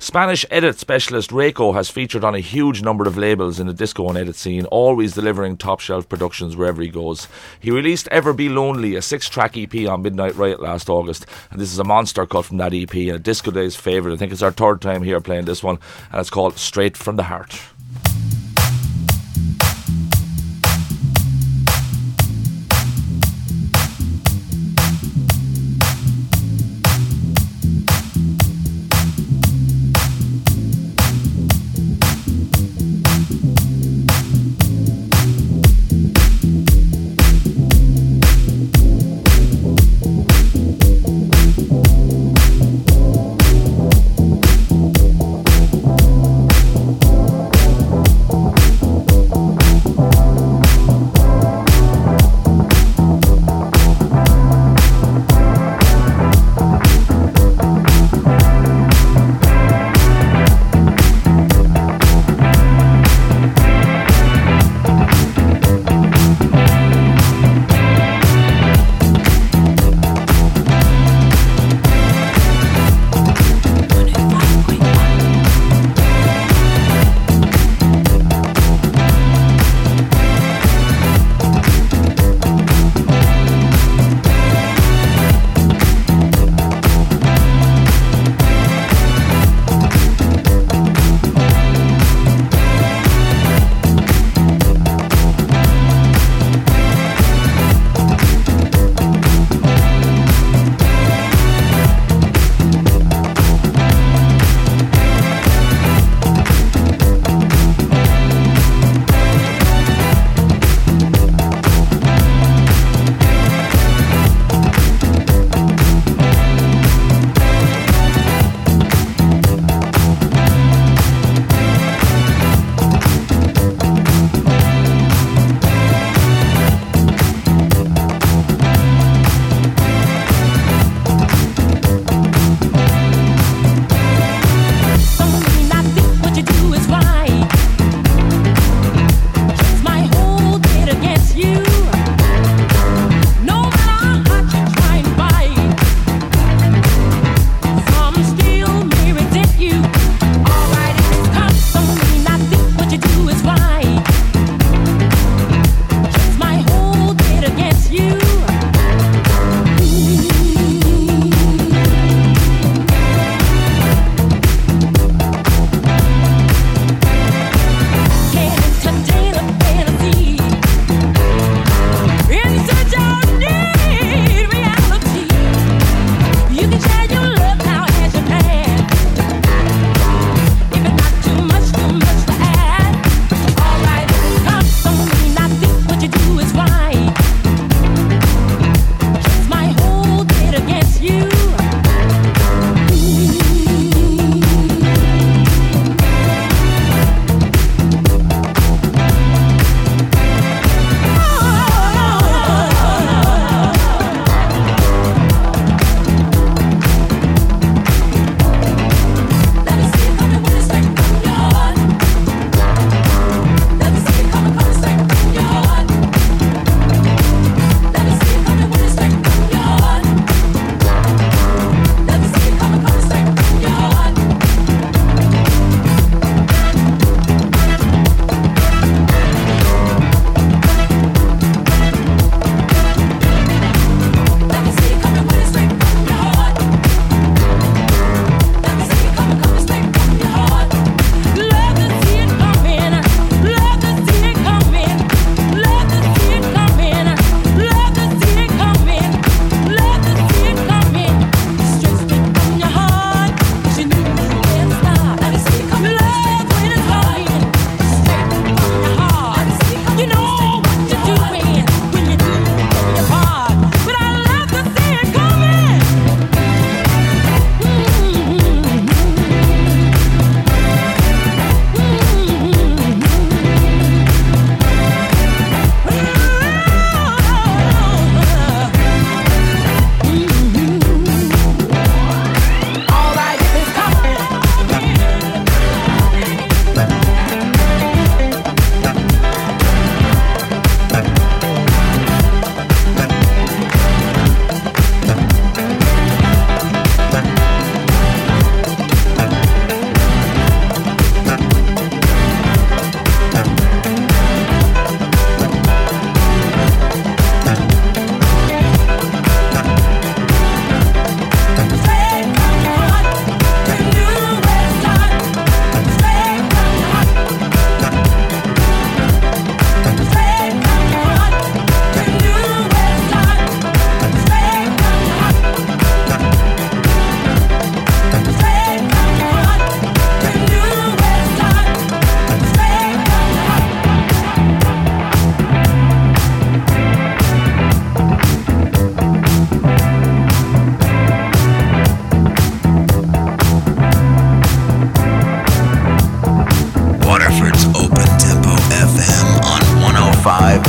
Spanish 0.02 0.48
edit 0.50 0.80
specialist 0.80 1.30
Rayko 1.30 1.76
has 1.76 1.92
featured 1.92 2.24
on 2.24 2.34
a 2.34 2.40
huge 2.40 2.82
number 2.82 3.08
of 3.08 3.18
labels 3.18 3.60
in 3.60 3.68
the 3.68 3.74
disco 3.74 4.10
and 4.10 4.18
edit 4.18 4.36
scene, 4.36 4.66
always 4.66 5.14
delivering 5.14 5.58
top 5.58 5.80
shelf 5.80 6.10
productions 6.10 6.56
wherever 6.56 6.82
he 6.82 6.88
goes. 6.88 7.28
He 7.60 7.70
released 7.70 8.08
Ever 8.08 8.34
Be 8.34 8.50
Lonely, 8.50 8.96
a 8.96 9.04
six 9.04 9.30
track 9.30 9.56
EP 9.56 9.88
on 9.88 10.02
Midnight 10.02 10.34
Riot 10.34 10.60
last 10.60 10.90
August, 10.90 11.28
and 11.52 11.62
this 11.62 11.72
is 11.72 11.78
a 11.78 11.84
monster 11.84 12.26
cut 12.26 12.46
from 12.46 12.58
that 12.58 12.74
EP, 12.74 12.92
and 12.96 13.12
a 13.12 13.20
Disco 13.20 13.52
Day's 13.52 13.76
favourite. 13.76 14.16
I 14.16 14.18
think 14.18 14.32
it's 14.32 14.42
our 14.42 14.52
third 14.52 14.82
time 14.82 15.04
here 15.04 15.22
playing 15.22 15.46
this 15.46 15.62
one, 15.62 15.78
and 16.12 16.20
it's 16.20 16.32
called 16.32 16.58
Straight 16.58 16.98
from 16.98 17.16
the 17.16 17.24
Heart. 17.26 17.62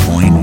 point 0.05 0.42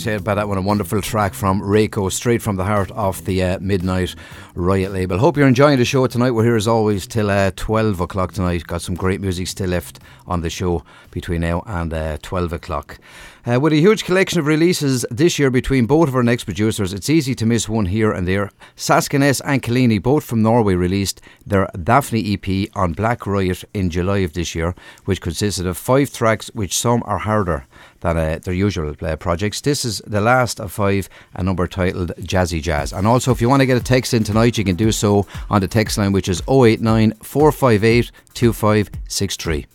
say 0.00 0.14
about 0.14 0.36
that 0.36 0.48
one? 0.48 0.56
A 0.56 0.62
wonderful 0.62 1.02
track 1.02 1.34
from 1.34 1.60
Rayko, 1.60 2.10
straight 2.10 2.40
from 2.40 2.56
the 2.56 2.64
heart 2.64 2.90
of 2.92 3.24
the 3.26 3.42
uh, 3.42 3.58
Midnight 3.60 4.14
Riot 4.54 4.92
label. 4.92 5.18
Hope 5.18 5.36
you're 5.36 5.46
enjoying 5.46 5.78
the 5.78 5.84
show 5.84 6.06
tonight. 6.06 6.30
We're 6.30 6.44
here 6.44 6.56
as 6.56 6.66
always 6.66 7.06
till 7.06 7.30
uh, 7.30 7.50
12 7.54 8.00
o'clock 8.00 8.32
tonight. 8.32 8.66
Got 8.66 8.82
some 8.82 8.94
great 8.94 9.20
music 9.20 9.46
still 9.46 9.68
left 9.68 10.00
on 10.26 10.40
the 10.40 10.48
show 10.48 10.84
between 11.10 11.42
now 11.42 11.62
and 11.66 11.92
uh, 11.92 12.18
12 12.22 12.54
o'clock. 12.54 12.98
Uh, 13.46 13.58
with 13.58 13.72
a 13.72 13.76
huge 13.76 14.04
collection 14.04 14.38
of 14.38 14.46
releases 14.46 15.06
this 15.10 15.38
year 15.38 15.50
between 15.50 15.86
both 15.86 16.08
of 16.08 16.14
our 16.14 16.22
next 16.22 16.44
producers, 16.44 16.92
it's 16.92 17.08
easy 17.08 17.34
to 17.34 17.46
miss 17.46 17.68
one 17.68 17.86
here 17.86 18.12
and 18.12 18.28
there. 18.28 18.50
Saskiness 18.76 19.40
and 19.44 19.62
Kalini, 19.62 20.02
both 20.02 20.24
from 20.24 20.42
Norway, 20.42 20.74
released 20.74 21.22
their 21.46 21.68
Daphne 21.82 22.34
EP 22.34 22.68
on 22.74 22.92
Black 22.92 23.26
Riot 23.26 23.64
in 23.72 23.88
July 23.88 24.18
of 24.18 24.34
this 24.34 24.54
year, 24.54 24.74
which 25.04 25.22
consisted 25.22 25.66
of 25.66 25.78
five 25.78 26.12
tracks, 26.12 26.48
which 26.54 26.76
some 26.76 27.02
are 27.06 27.18
harder 27.18 27.66
than 28.00 28.16
uh, 28.16 28.38
their 28.42 28.54
usual 28.54 28.94
uh, 29.02 29.16
projects. 29.16 29.60
This 29.60 29.84
is 29.84 30.02
the 30.06 30.20
last 30.20 30.60
of 30.60 30.72
five, 30.72 31.08
a 31.34 31.42
number 31.42 31.66
titled 31.66 32.12
Jazzy 32.18 32.62
Jazz. 32.62 32.92
And 32.92 33.06
also, 33.06 33.32
if 33.32 33.40
you 33.40 33.48
want 33.48 33.60
to 33.60 33.66
get 33.66 33.76
a 33.76 33.84
text 33.84 34.14
in 34.14 34.24
tonight, 34.24 34.58
you 34.58 34.64
can 34.64 34.76
do 34.76 34.92
so 34.92 35.26
on 35.48 35.60
the 35.60 35.68
text 35.68 35.98
line, 35.98 36.12
which 36.12 36.28
is 36.28 36.42
089 36.48 37.12
458 37.22 38.10
2563. 38.34 39.66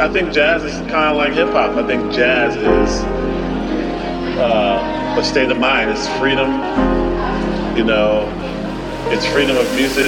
I 0.00 0.08
think 0.10 0.32
jazz 0.32 0.64
is 0.64 0.72
kind 0.90 1.10
of 1.10 1.16
like 1.18 1.34
hip 1.34 1.50
hop. 1.50 1.76
I 1.76 1.86
think 1.86 2.10
jazz 2.10 2.56
is 2.56 3.04
uh, 4.38 5.16
a 5.18 5.22
state 5.22 5.50
of 5.50 5.58
mind. 5.58 5.90
It's 5.90 6.08
freedom. 6.18 6.50
You 7.76 7.84
know, 7.84 8.24
it's 9.12 9.26
freedom 9.26 9.58
of 9.58 9.70
music. 9.74 10.06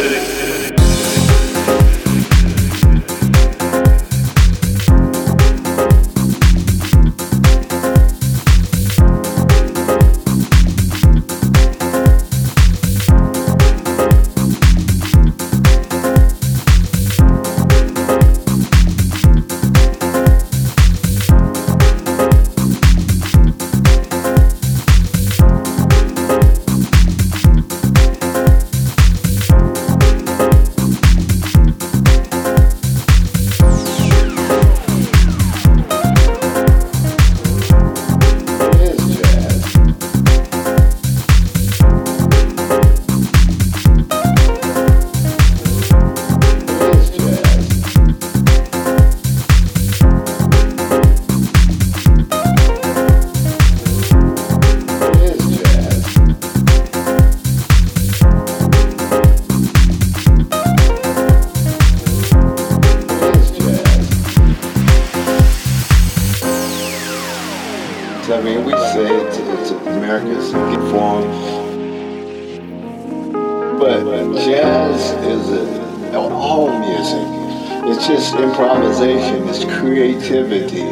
Improvisation, 78.43 79.49
it's 79.49 79.65
creativity, 79.79 80.83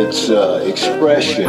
it's 0.00 0.30
uh, 0.30 0.64
expression, 0.66 1.44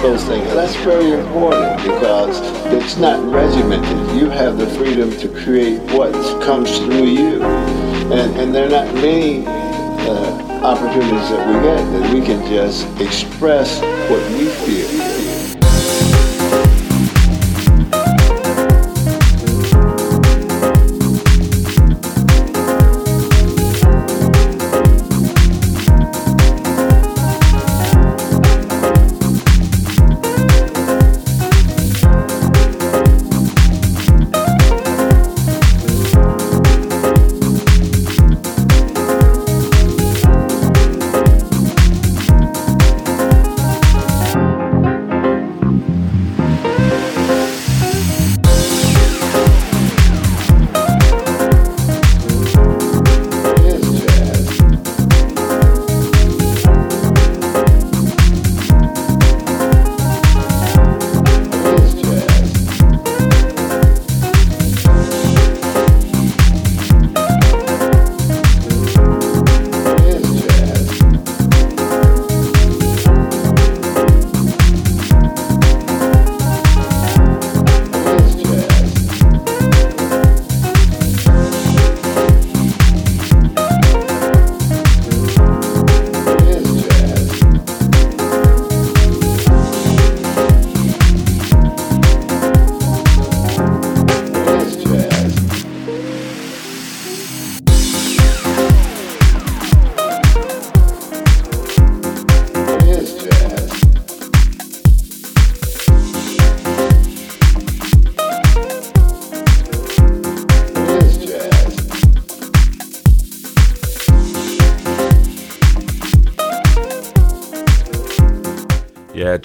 those 0.00 0.24
things. 0.24 0.46
That's 0.54 0.74
very 0.76 1.12
important 1.12 1.76
because 1.82 2.40
it's 2.72 2.96
not 2.96 3.22
regimented. 3.32 4.16
You 4.16 4.30
have 4.30 4.58
the 4.58 4.66
freedom 4.70 5.10
to 5.18 5.28
create 5.28 5.78
what 5.92 6.12
comes 6.42 6.78
through 6.78 7.06
you. 7.06 7.42
And, 7.42 8.36
and 8.40 8.54
there 8.54 8.66
are 8.66 8.84
not 8.84 8.94
many 8.94 9.44
uh, 9.46 10.64
opportunities 10.64 11.28
that 11.30 11.46
we 11.46 11.54
get 11.62 11.78
that 11.92 12.14
we 12.14 12.20
can 12.20 12.44
just 12.48 12.86
express 13.00 13.80
what 14.10 14.22
we 14.32 14.46
feel. 14.64 14.89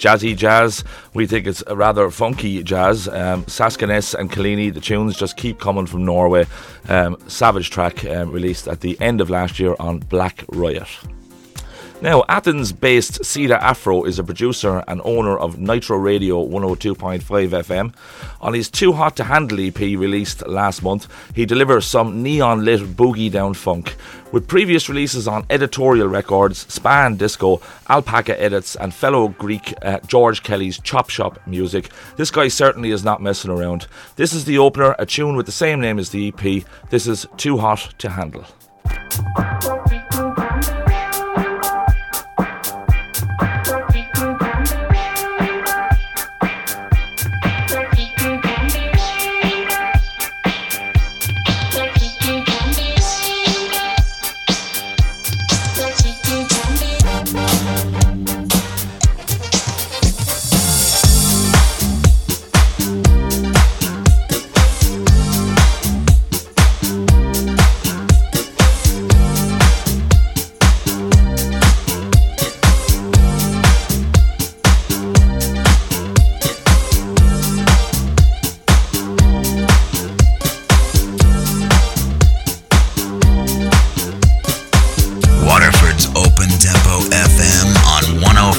Jazzy 0.06 0.38
jazz. 0.38 0.84
We 1.16 1.26
think 1.26 1.48
it's 1.48 1.64
a 1.66 1.76
rather 1.76 2.12
funky 2.12 2.62
jazz. 2.62 3.08
Um, 3.08 3.44
and 3.44 4.32
Kalini, 4.32 4.72
the 4.72 4.80
tunes 4.80 5.18
just 5.18 5.36
keep 5.36 5.60
coming 5.60 5.88
from 5.88 6.06
Norway. 6.06 6.46
Um, 6.88 7.18
Savage 7.28 7.72
track 7.72 8.06
um, 8.06 8.32
released 8.32 8.68
at 8.68 8.82
the 8.82 9.00
end 9.02 9.20
of 9.20 9.32
last 9.32 9.60
year 9.60 9.76
on 9.80 10.00
Black 10.00 10.46
Riot. 10.50 10.88
Now, 12.02 12.24
Athens 12.30 12.72
based 12.72 13.22
Sida 13.22 13.58
Afro 13.60 14.04
is 14.04 14.20
a 14.20 14.24
producer 14.24 14.84
and 14.88 15.02
owner 15.04 15.40
of 15.40 15.58
Nitro 15.58 15.98
Radio 15.98 16.46
102.5 16.46 17.22
FM. 17.24 17.96
On 18.46 18.54
his 18.54 18.70
Too 18.70 18.94
Hot 18.94 19.16
to 19.16 19.24
Handle 19.24 19.60
EP 19.60 19.80
released 19.80 20.46
last 20.48 20.84
month, 20.84 21.08
he 21.34 21.48
delivers 21.48 21.88
some 21.88 22.22
neon 22.22 22.64
lit 22.64 22.82
boogie 22.82 23.32
down 23.32 23.56
funk. 23.56 23.96
With 24.32 24.48
previous 24.48 24.88
releases 24.88 25.28
on 25.28 25.48
Editorial 25.50 26.08
Records, 26.08 26.72
Span 26.72 27.16
Disco, 27.16 27.60
Alpaca 27.90 28.40
Edits, 28.40 28.76
and 28.76 28.94
fellow 28.94 29.30
Greek 29.30 29.74
uh, 29.82 30.00
George 30.06 30.44
Kelly's 30.44 30.80
Chop 30.82 31.10
Shop 31.10 31.40
music, 31.48 31.90
this 32.18 32.30
guy 32.30 32.48
certainly 32.48 32.92
is 32.92 33.04
not 33.04 33.20
messing 33.20 33.50
around. 33.50 33.88
This 34.16 34.32
is 34.32 34.46
the 34.46 34.60
opener, 34.60 34.96
a 35.00 35.08
tune 35.08 35.36
with 35.36 35.48
the 35.48 35.52
same 35.52 35.82
name 35.82 35.98
as 35.98 36.12
the 36.12 36.28
EP. 36.28 36.64
This 36.92 37.08
is 37.08 37.26
Too 37.38 37.58
Hot 37.58 37.96
to 37.98 38.10
Handle. 38.12 38.46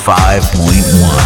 Five 0.06 0.44
point 0.52 0.86
one. 1.02 1.25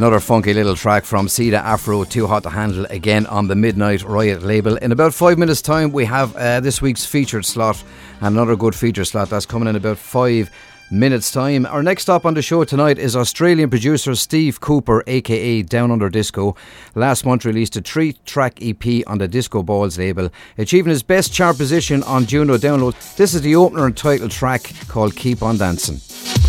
Another 0.00 0.18
funky 0.18 0.54
little 0.54 0.74
track 0.74 1.04
from 1.04 1.28
Cedar 1.28 1.58
Afro, 1.58 2.04
Too 2.04 2.26
Hot 2.26 2.42
to 2.44 2.48
Handle, 2.48 2.86
again 2.88 3.26
on 3.26 3.48
the 3.48 3.54
Midnight 3.54 4.02
Riot 4.02 4.42
label. 4.42 4.76
In 4.76 4.92
about 4.92 5.12
five 5.12 5.36
minutes' 5.36 5.60
time, 5.60 5.92
we 5.92 6.06
have 6.06 6.34
uh, 6.36 6.60
this 6.60 6.80
week's 6.80 7.04
featured 7.04 7.44
slot, 7.44 7.84
another 8.22 8.56
good 8.56 8.74
feature 8.74 9.04
slot 9.04 9.28
that's 9.28 9.44
coming 9.44 9.68
in 9.68 9.76
about 9.76 9.98
five 9.98 10.50
minutes' 10.90 11.30
time. 11.30 11.66
Our 11.66 11.82
next 11.82 12.04
stop 12.04 12.24
on 12.24 12.32
the 12.32 12.40
show 12.40 12.64
tonight 12.64 12.98
is 12.98 13.14
Australian 13.14 13.68
producer 13.68 14.14
Steve 14.14 14.58
Cooper, 14.58 15.04
aka 15.06 15.60
Down 15.60 15.90
Under 15.90 16.08
Disco. 16.08 16.56
Last 16.94 17.26
month 17.26 17.44
released 17.44 17.76
a 17.76 17.82
three 17.82 18.14
track 18.24 18.58
EP 18.62 19.06
on 19.06 19.18
the 19.18 19.28
Disco 19.28 19.62
Balls 19.62 19.98
label, 19.98 20.30
achieving 20.56 20.88
his 20.88 21.02
best 21.02 21.34
chart 21.34 21.58
position 21.58 22.02
on 22.04 22.24
Juno 22.24 22.56
Download. 22.56 22.94
This 23.16 23.34
is 23.34 23.42
the 23.42 23.54
opener 23.54 23.84
and 23.84 23.94
title 23.94 24.30
track 24.30 24.62
called 24.88 25.14
Keep 25.14 25.42
On 25.42 25.58
Dancing. 25.58 26.39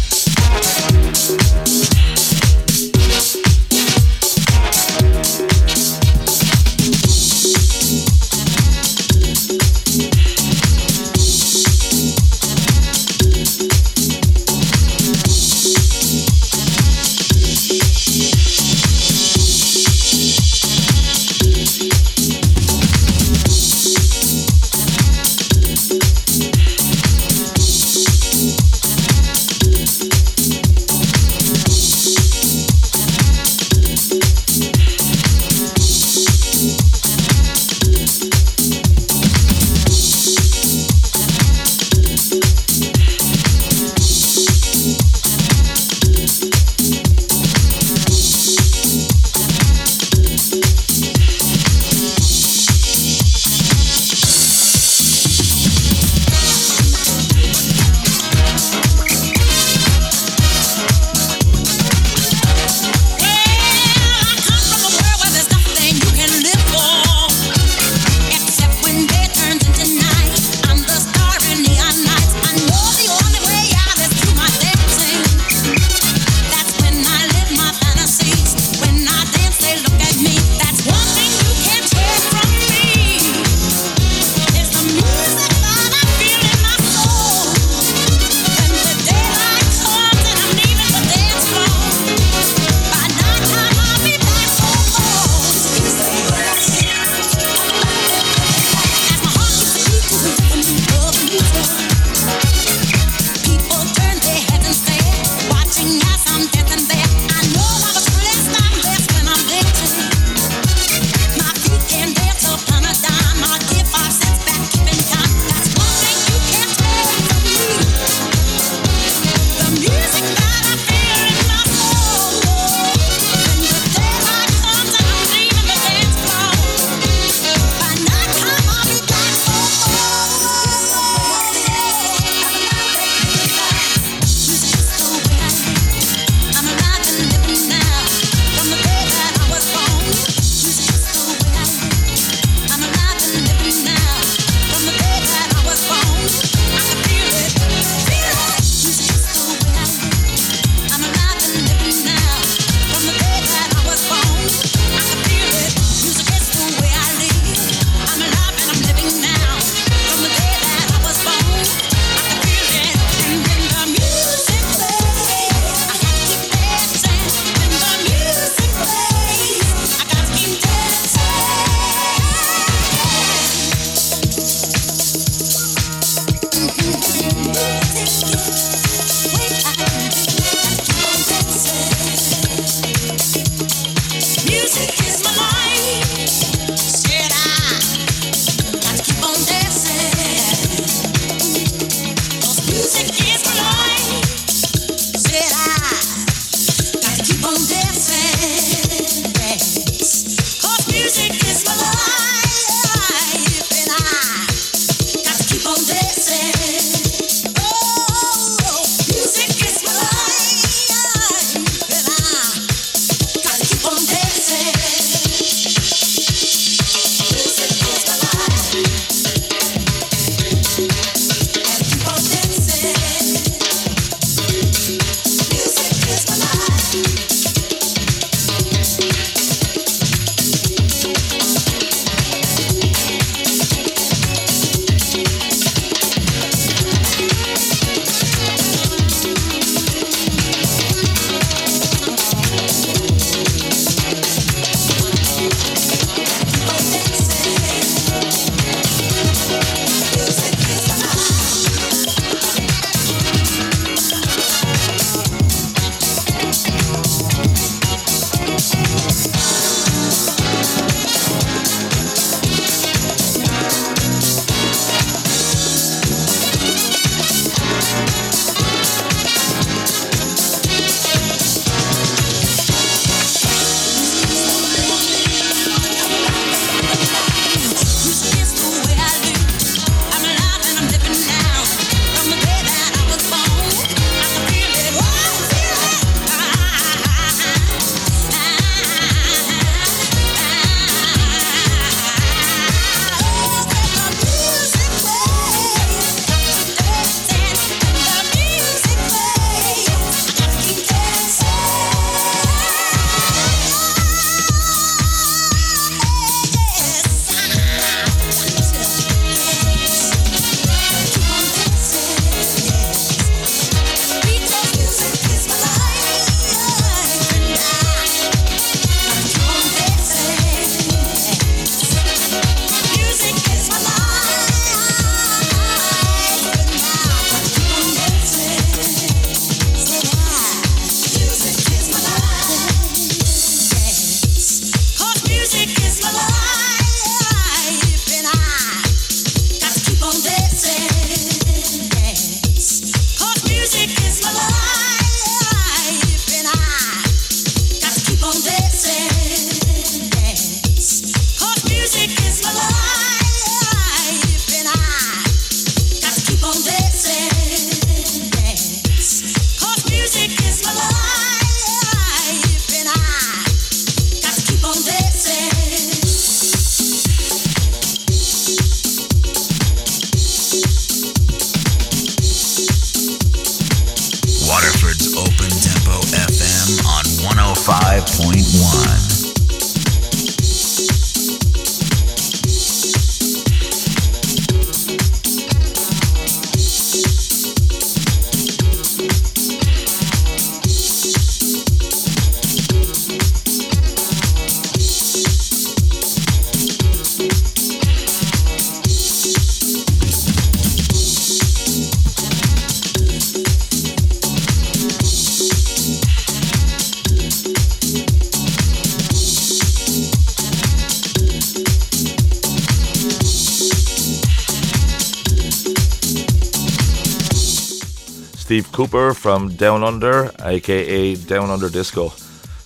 Cooper 418.92 419.14
from 419.14 419.56
Down 419.56 419.86
Under, 419.86 420.32
aka 420.42 421.16
Down 421.16 421.50
Under 421.50 421.70
Disco. 421.70 422.12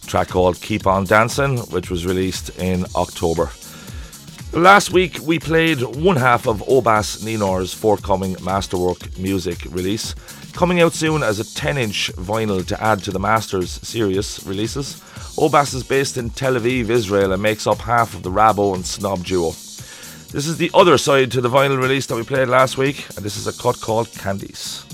Track 0.08 0.30
called 0.30 0.60
Keep 0.60 0.88
On 0.88 1.06
Dancing, 1.06 1.60
which 1.70 1.92
was 1.92 2.04
released 2.04 2.50
in 2.58 2.88
October. 2.96 3.52
Last 4.52 4.90
week 4.90 5.20
we 5.22 5.38
played 5.38 5.84
one 5.84 6.16
half 6.16 6.48
of 6.48 6.64
Obas 6.64 7.24
Ninor's 7.24 7.76
forthcoming 7.76 8.36
Masterwork 8.42 9.20
music 9.20 9.66
release, 9.70 10.16
coming 10.54 10.82
out 10.82 10.94
soon 10.94 11.22
as 11.22 11.40
a 11.40 11.56
10 11.56 11.78
inch 11.78 12.12
vinyl 12.14 12.66
to 12.66 12.84
add 12.84 13.04
to 13.04 13.12
the 13.12 13.20
Masters 13.20 13.70
series 13.88 14.44
releases. 14.48 14.96
Obas 15.38 15.76
is 15.76 15.84
based 15.84 16.18
in 16.18 16.32
Tel 16.32 16.56
Aviv, 16.56 16.90
Israel, 16.90 17.34
and 17.34 17.44
makes 17.44 17.68
up 17.68 17.78
half 17.78 18.16
of 18.16 18.24
the 18.24 18.32
Rabo 18.32 18.74
and 18.74 18.84
Snob 18.84 19.24
duo. 19.24 19.52
This 20.32 20.48
is 20.48 20.58
the 20.58 20.72
other 20.74 20.98
side 20.98 21.32
to 21.34 21.42
the 21.42 21.52
vinyl 21.52 21.80
release 21.80 22.08
that 22.08 22.16
we 22.16 22.24
played 22.24 22.48
last 22.48 22.80
week, 22.80 23.06
and 23.16 23.24
this 23.24 23.38
is 23.38 23.46
a 23.46 23.54
cut 23.62 23.80
called 23.80 24.12
Candies. 24.14 24.86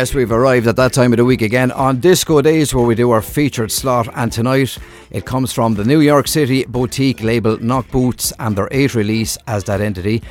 Yes, 0.00 0.14
we've 0.14 0.32
arrived 0.32 0.66
at 0.66 0.76
that 0.76 0.94
time 0.94 1.12
of 1.12 1.18
the 1.18 1.26
week 1.26 1.42
again 1.42 1.70
on 1.72 2.00
Disco 2.00 2.40
Days 2.40 2.72
where 2.74 2.86
we 2.86 2.94
do 2.94 3.10
our 3.10 3.20
featured 3.20 3.70
slot. 3.70 4.08
And 4.14 4.32
tonight 4.32 4.78
it 5.10 5.26
comes 5.26 5.52
from 5.52 5.74
the 5.74 5.84
New 5.84 6.00
York 6.00 6.26
City 6.26 6.64
boutique 6.64 7.22
label 7.22 7.58
Knock 7.58 7.90
Boots 7.90 8.32
and 8.38 8.56
their 8.56 8.68
eighth 8.70 8.94
release 8.94 9.36
as 9.46 9.64
that 9.64 9.82
entity. 9.82 10.22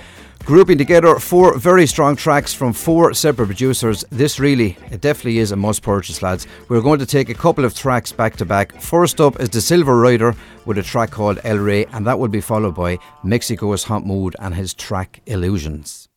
Grouping 0.46 0.80
together 0.80 1.20
four 1.20 1.58
very 1.58 1.86
strong 1.86 2.16
tracks 2.16 2.54
from 2.54 2.74
four 2.74 3.14
separate 3.14 3.46
producers. 3.46 4.04
This 4.10 4.40
really, 4.40 4.78
it 4.90 5.00
definitely 5.02 5.38
is 5.38 5.52
a 5.52 5.56
must 5.56 5.84
purchase, 5.84 6.24
lads. 6.24 6.48
We're 6.70 6.82
going 6.82 7.00
to 7.00 7.06
take 7.06 7.30
a 7.30 7.36
couple 7.36 7.66
of 7.66 7.76
tracks 7.76 8.12
back 8.12 8.36
to 8.38 8.46
back. 8.46 8.82
First 8.82 9.22
up 9.22 9.40
is 9.40 9.50
The 9.50 9.62
Silver 9.62 9.98
Rider 10.00 10.34
with 10.66 10.80
a 10.80 10.84
track 10.84 11.12
called 11.12 11.40
El 11.44 11.58
Rey, 11.58 11.86
and 11.94 12.08
that 12.08 12.18
will 12.18 12.30
be 12.30 12.42
followed 12.42 12.74
by 12.74 12.98
Mexico's 13.24 13.84
Hot 13.84 14.06
Mood 14.06 14.36
and 14.40 14.56
his 14.56 14.74
track 14.74 15.22
Illusions. 15.28 16.08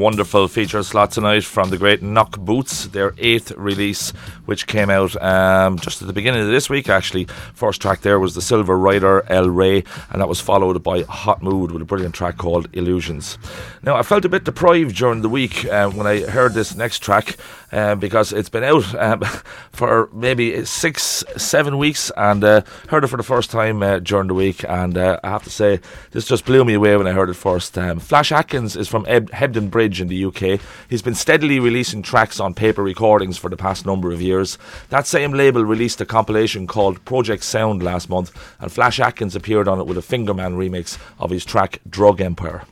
Wonderful 0.00 0.48
feature 0.48 0.82
slot 0.82 1.10
tonight 1.10 1.44
from 1.44 1.68
the 1.68 1.76
great 1.76 2.00
Knock 2.00 2.38
Boots, 2.38 2.86
their 2.86 3.12
eighth 3.18 3.52
release, 3.52 4.12
which 4.46 4.66
came 4.66 4.88
out 4.88 5.14
um, 5.22 5.78
just 5.78 6.00
at 6.00 6.08
the 6.08 6.14
beginning 6.14 6.40
of 6.40 6.48
this 6.48 6.70
week, 6.70 6.88
actually. 6.88 7.26
First 7.52 7.82
track 7.82 8.00
there 8.00 8.18
was 8.18 8.34
The 8.34 8.40
Silver 8.40 8.78
Rider, 8.78 9.30
El 9.30 9.50
Rey, 9.50 9.84
and 10.08 10.22
that 10.22 10.28
was 10.28 10.40
followed 10.40 10.82
by 10.82 11.02
Hot 11.02 11.42
Mood 11.42 11.70
with 11.70 11.82
a 11.82 11.84
brilliant 11.84 12.14
track 12.14 12.38
called 12.38 12.68
Illusions. 12.72 13.36
Now, 13.82 13.94
I 13.94 14.02
felt 14.02 14.24
a 14.24 14.30
bit 14.30 14.44
deprived 14.44 14.96
during 14.96 15.20
the 15.20 15.28
week 15.28 15.66
uh, 15.66 15.90
when 15.90 16.06
I 16.06 16.20
heard 16.20 16.54
this 16.54 16.74
next 16.74 17.00
track 17.00 17.36
uh, 17.70 17.94
because 17.94 18.32
it's 18.32 18.48
been 18.48 18.64
out 18.64 18.94
um, 18.94 19.22
for 19.80 20.10
maybe 20.12 20.62
six, 20.66 21.24
seven 21.38 21.78
weeks 21.78 22.12
and 22.14 22.44
uh, 22.44 22.60
heard 22.88 23.02
it 23.02 23.06
for 23.06 23.16
the 23.16 23.22
first 23.22 23.50
time 23.50 23.82
uh, 23.82 23.98
during 23.98 24.28
the 24.28 24.34
week. 24.34 24.62
And 24.68 24.98
uh, 24.98 25.18
I 25.24 25.30
have 25.30 25.42
to 25.44 25.50
say, 25.50 25.80
this 26.10 26.26
just 26.26 26.44
blew 26.44 26.66
me 26.66 26.74
away 26.74 26.98
when 26.98 27.06
I 27.06 27.12
heard 27.12 27.30
it 27.30 27.34
first. 27.34 27.78
Um, 27.78 27.98
Flash 27.98 28.30
Atkins 28.30 28.76
is 28.76 28.88
from 28.88 29.06
Eb- 29.08 29.30
Hebden 29.30 29.70
Bridge 29.70 30.02
in 30.02 30.08
the 30.08 30.22
UK. 30.26 30.60
He's 30.90 31.00
been 31.00 31.14
steadily 31.14 31.58
releasing 31.60 32.02
tracks 32.02 32.38
on 32.38 32.52
paper 32.52 32.82
recordings 32.82 33.38
for 33.38 33.48
the 33.48 33.56
past 33.56 33.86
number 33.86 34.12
of 34.12 34.20
years. 34.20 34.58
That 34.90 35.06
same 35.06 35.32
label 35.32 35.64
released 35.64 36.02
a 36.02 36.04
compilation 36.04 36.66
called 36.66 37.02
Project 37.06 37.42
Sound 37.42 37.82
last 37.82 38.10
month, 38.10 38.36
and 38.60 38.70
Flash 38.70 39.00
Atkins 39.00 39.34
appeared 39.34 39.66
on 39.66 39.80
it 39.80 39.86
with 39.86 39.96
a 39.96 40.02
Fingerman 40.02 40.58
remix 40.58 40.98
of 41.18 41.30
his 41.30 41.46
track 41.46 41.80
Drug 41.88 42.20
Empire. 42.20 42.64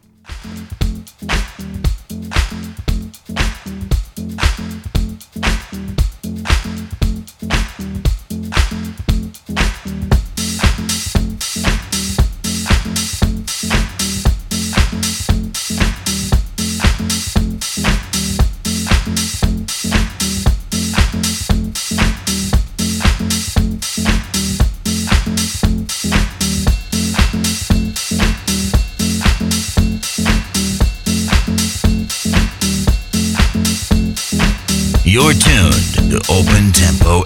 You're 35.18 35.32
tuned 35.32 36.12
to 36.12 36.18
Open 36.30 36.70
Tempo 36.70 37.24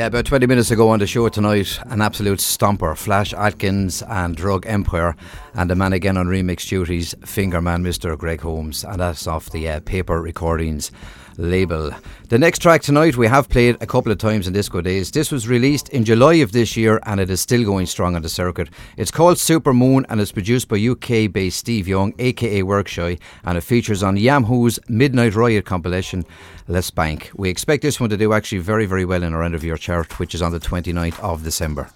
Yeah, 0.00 0.06
about 0.06 0.24
20 0.24 0.46
minutes 0.46 0.70
ago 0.70 0.88
on 0.88 0.98
the 0.98 1.06
show 1.06 1.28
tonight, 1.28 1.78
an 1.84 2.00
absolute 2.00 2.38
stomper. 2.38 2.96
Flash 2.96 3.34
Atkins 3.34 4.02
and 4.08 4.34
Drug 4.34 4.64
Empire, 4.64 5.14
and 5.52 5.68
the 5.68 5.74
man 5.74 5.92
again 5.92 6.16
on 6.16 6.26
remix 6.26 6.66
duties, 6.66 7.14
Fingerman 7.20 7.82
Mr. 7.82 8.16
Greg 8.16 8.40
Holmes, 8.40 8.82
and 8.82 8.98
that's 8.98 9.26
off 9.26 9.50
the 9.50 9.68
uh, 9.68 9.80
Paper 9.80 10.22
Recordings 10.22 10.90
label. 11.36 11.90
The 12.30 12.38
next 12.38 12.60
track 12.60 12.82
tonight 12.82 13.16
we 13.16 13.26
have 13.26 13.48
played 13.48 13.76
a 13.80 13.86
couple 13.88 14.12
of 14.12 14.18
times 14.18 14.46
in 14.46 14.52
Disco 14.52 14.80
Days. 14.80 15.10
This 15.10 15.32
was 15.32 15.48
released 15.48 15.88
in 15.88 16.04
July 16.04 16.34
of 16.34 16.52
this 16.52 16.76
year 16.76 17.00
and 17.02 17.18
it 17.18 17.28
is 17.28 17.40
still 17.40 17.64
going 17.64 17.86
strong 17.86 18.14
on 18.14 18.22
the 18.22 18.28
circuit. 18.28 18.68
It's 18.96 19.10
called 19.10 19.36
Super 19.36 19.74
Moon 19.74 20.06
and 20.08 20.20
it's 20.20 20.30
produced 20.30 20.68
by 20.68 20.78
UK 20.78 21.32
based 21.32 21.58
Steve 21.58 21.88
Young, 21.88 22.14
aka 22.20 22.62
Workshy, 22.62 23.18
and 23.42 23.58
it 23.58 23.62
features 23.62 24.04
on 24.04 24.16
Yam 24.16 24.44
Who's 24.44 24.78
Midnight 24.88 25.34
Riot 25.34 25.64
compilation, 25.64 26.24
Les 26.68 26.88
Bank. 26.92 27.32
We 27.34 27.50
expect 27.50 27.82
this 27.82 27.98
one 27.98 28.10
to 28.10 28.16
do 28.16 28.32
actually 28.32 28.58
very, 28.58 28.86
very 28.86 29.04
well 29.04 29.24
in 29.24 29.34
our 29.34 29.42
end 29.42 29.56
of 29.56 29.64
year 29.64 29.76
chart, 29.76 30.20
which 30.20 30.32
is 30.32 30.40
on 30.40 30.52
the 30.52 30.60
29th 30.60 31.18
of 31.18 31.42
December. 31.42 31.90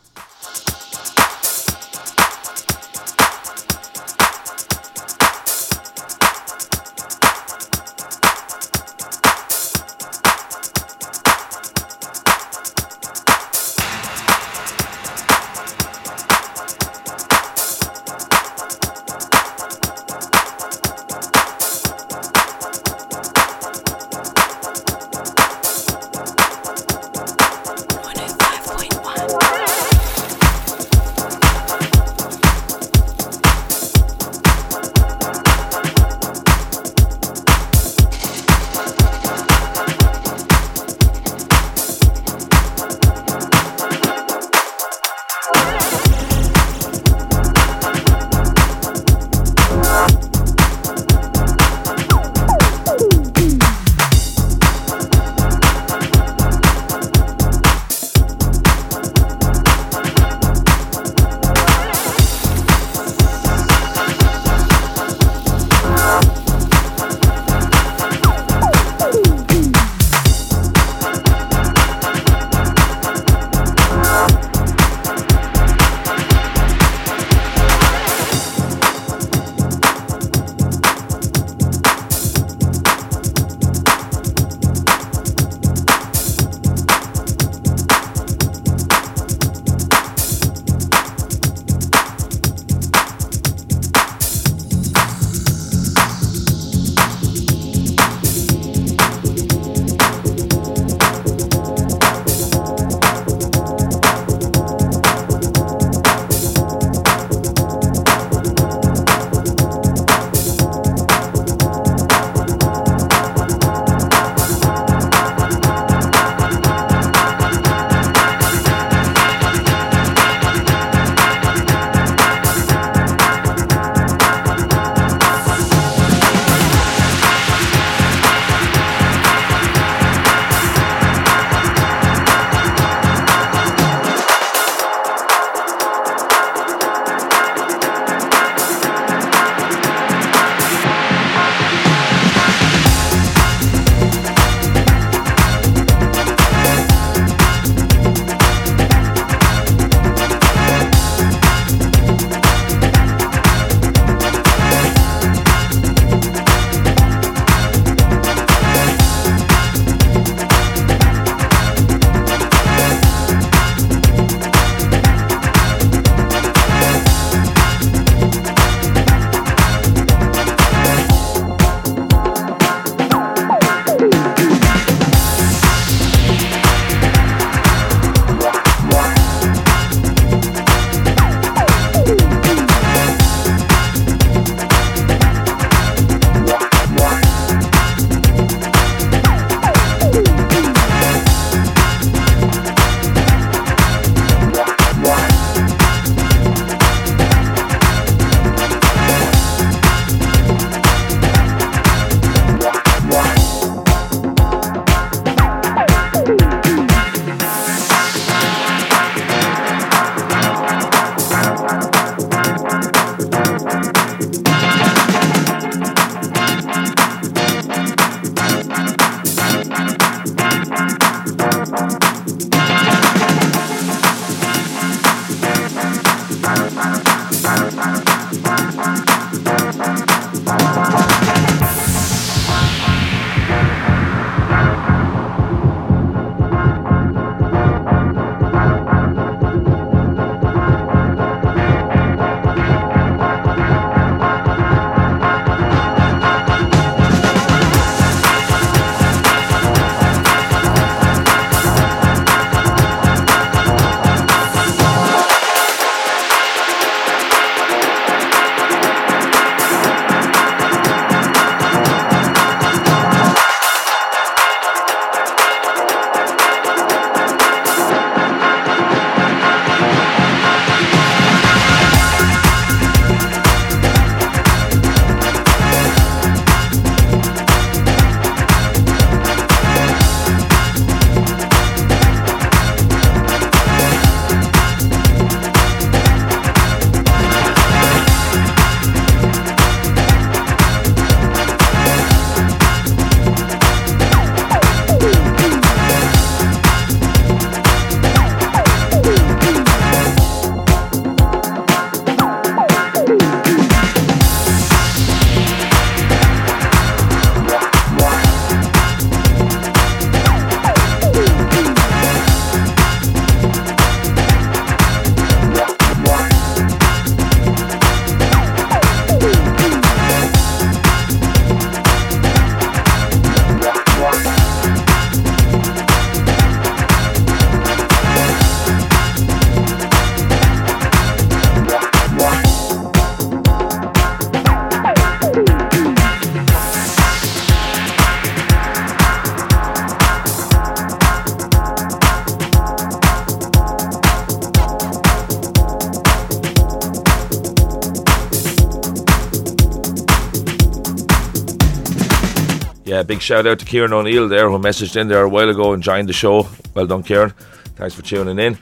Yeah, 352.85 353.02
big 353.02 353.20
shout 353.23 353.47
out 353.47 353.59
to 353.61 353.65
Kieran 353.65 353.93
O'Neill 353.93 354.28
there 354.28 354.51
who 354.51 354.59
messaged 354.59 354.97
in 355.01 355.09
there 355.09 355.23
a 355.23 355.28
while 355.28 355.48
ago 355.48 355.73
and 355.73 355.82
joined 355.82 356.09
the 356.09 356.12
show. 356.12 356.47
Well 356.74 356.86
done, 356.86 357.02
Kieran. 357.02 357.31
Thanks 357.77 357.94
for 357.94 358.02
tuning 358.02 358.39
in. 358.39 358.59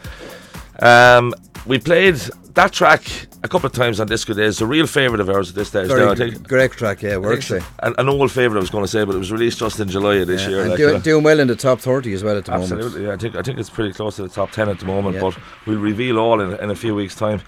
Um, 0.78 1.34
we 1.66 1.78
played 1.78 2.16
that 2.54 2.72
track 2.72 3.02
a 3.42 3.48
couple 3.48 3.66
of 3.66 3.72
times 3.72 3.98
on 3.98 4.06
Disco 4.06 4.34
Days. 4.34 4.60
A 4.60 4.66
real 4.66 4.86
favourite 4.86 5.20
of 5.20 5.28
ours 5.28 5.48
at 5.48 5.54
this 5.54 5.68
stage. 5.68 5.88
Very 5.88 6.04
now, 6.04 6.12
I 6.12 6.14
think. 6.14 6.46
great 6.46 6.70
track, 6.72 7.02
yeah, 7.02 7.16
works 7.16 7.48
think 7.48 7.64
An, 7.80 7.94
an 7.98 8.08
old 8.08 8.30
favourite, 8.30 8.58
I 8.58 8.60
was 8.60 8.70
going 8.70 8.84
to 8.84 8.88
say, 8.88 9.04
but 9.04 9.14
it 9.14 9.18
was 9.18 9.32
released 9.32 9.58
just 9.58 9.80
in 9.80 9.88
July 9.88 10.16
of 10.16 10.28
this 10.28 10.42
Yeah, 10.42 10.48
year. 10.48 10.60
and 10.62 10.70
like, 10.70 10.78
do- 10.78 10.92
know. 10.92 10.98
doing 11.00 11.24
well 11.24 11.40
in 11.40 11.48
the 11.48 11.56
top 11.56 11.80
30 11.80 12.12
as 12.12 12.22
well 12.22 12.36
at 12.36 12.44
the 12.44 12.52
moment. 12.52 12.72
Absolutely, 12.72 13.04
yeah. 13.06 13.12
I 13.12 13.16
think 13.16 13.34
I 13.36 13.42
think 13.42 13.58
it's 13.58 13.70
pretty 13.70 13.92
close 13.92 14.16
to 14.16 14.22
the 14.22 14.28
top 14.28 14.50
ten 14.52 14.68
at 14.68 14.78
the 14.78 14.86
moment, 14.86 15.16
Yeah. 15.16 15.22
but 15.22 15.38
we'll 15.66 15.78
reveal 15.78 16.18
all 16.18 16.40
in, 16.40 16.52
in 16.58 16.70
a 16.70 16.76
few 16.76 16.94
weeks' 16.94 17.14
time. 17.16 17.40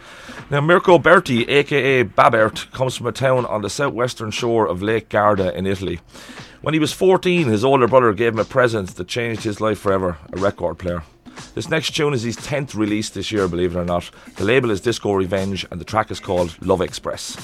Now, 0.51 0.61
Mirko 0.61 0.99
Berti, 0.99 1.49
aka 1.49 2.03
Babert, 2.03 2.71
comes 2.73 2.97
from 2.97 3.07
a 3.07 3.13
town 3.13 3.47
on 3.47 3.63
the 3.63 3.71
southwestern 3.71 4.31
shore 4.31 4.67
of 4.67 4.83
Lake 4.83 5.09
Garda 5.09 5.57
in 5.57 5.67
Italy. 5.67 6.01
When 6.65 6.73
he 6.73 6.81
was 6.81 6.95
14, 6.95 7.47
his 7.49 7.63
older 7.63 7.87
brother 7.87 8.15
gave 8.15 8.33
him 8.33 8.39
a 8.39 8.45
present 8.45 8.97
that 8.97 9.07
changed 9.07 9.45
his 9.45 9.61
life 9.61 9.79
forever: 9.79 10.17
a 10.33 10.39
record 10.39 10.79
player. 10.79 11.03
This 11.55 11.69
next 11.69 11.95
tune 11.95 12.15
is 12.15 12.23
his 12.23 12.39
10th 12.39 12.75
release 12.75 13.11
this 13.11 13.31
year, 13.31 13.47
believe 13.49 13.77
it 13.77 13.79
or 13.79 13.85
not. 13.85 14.11
The 14.37 14.45
label 14.45 14.71
is 14.71 14.81
Disco 14.81 15.13
Revenge, 15.13 15.67
and 15.71 15.79
the 15.79 15.85
track 15.85 16.11
is 16.11 16.21
called 16.21 16.57
Love 16.63 16.81
Express. 16.81 17.37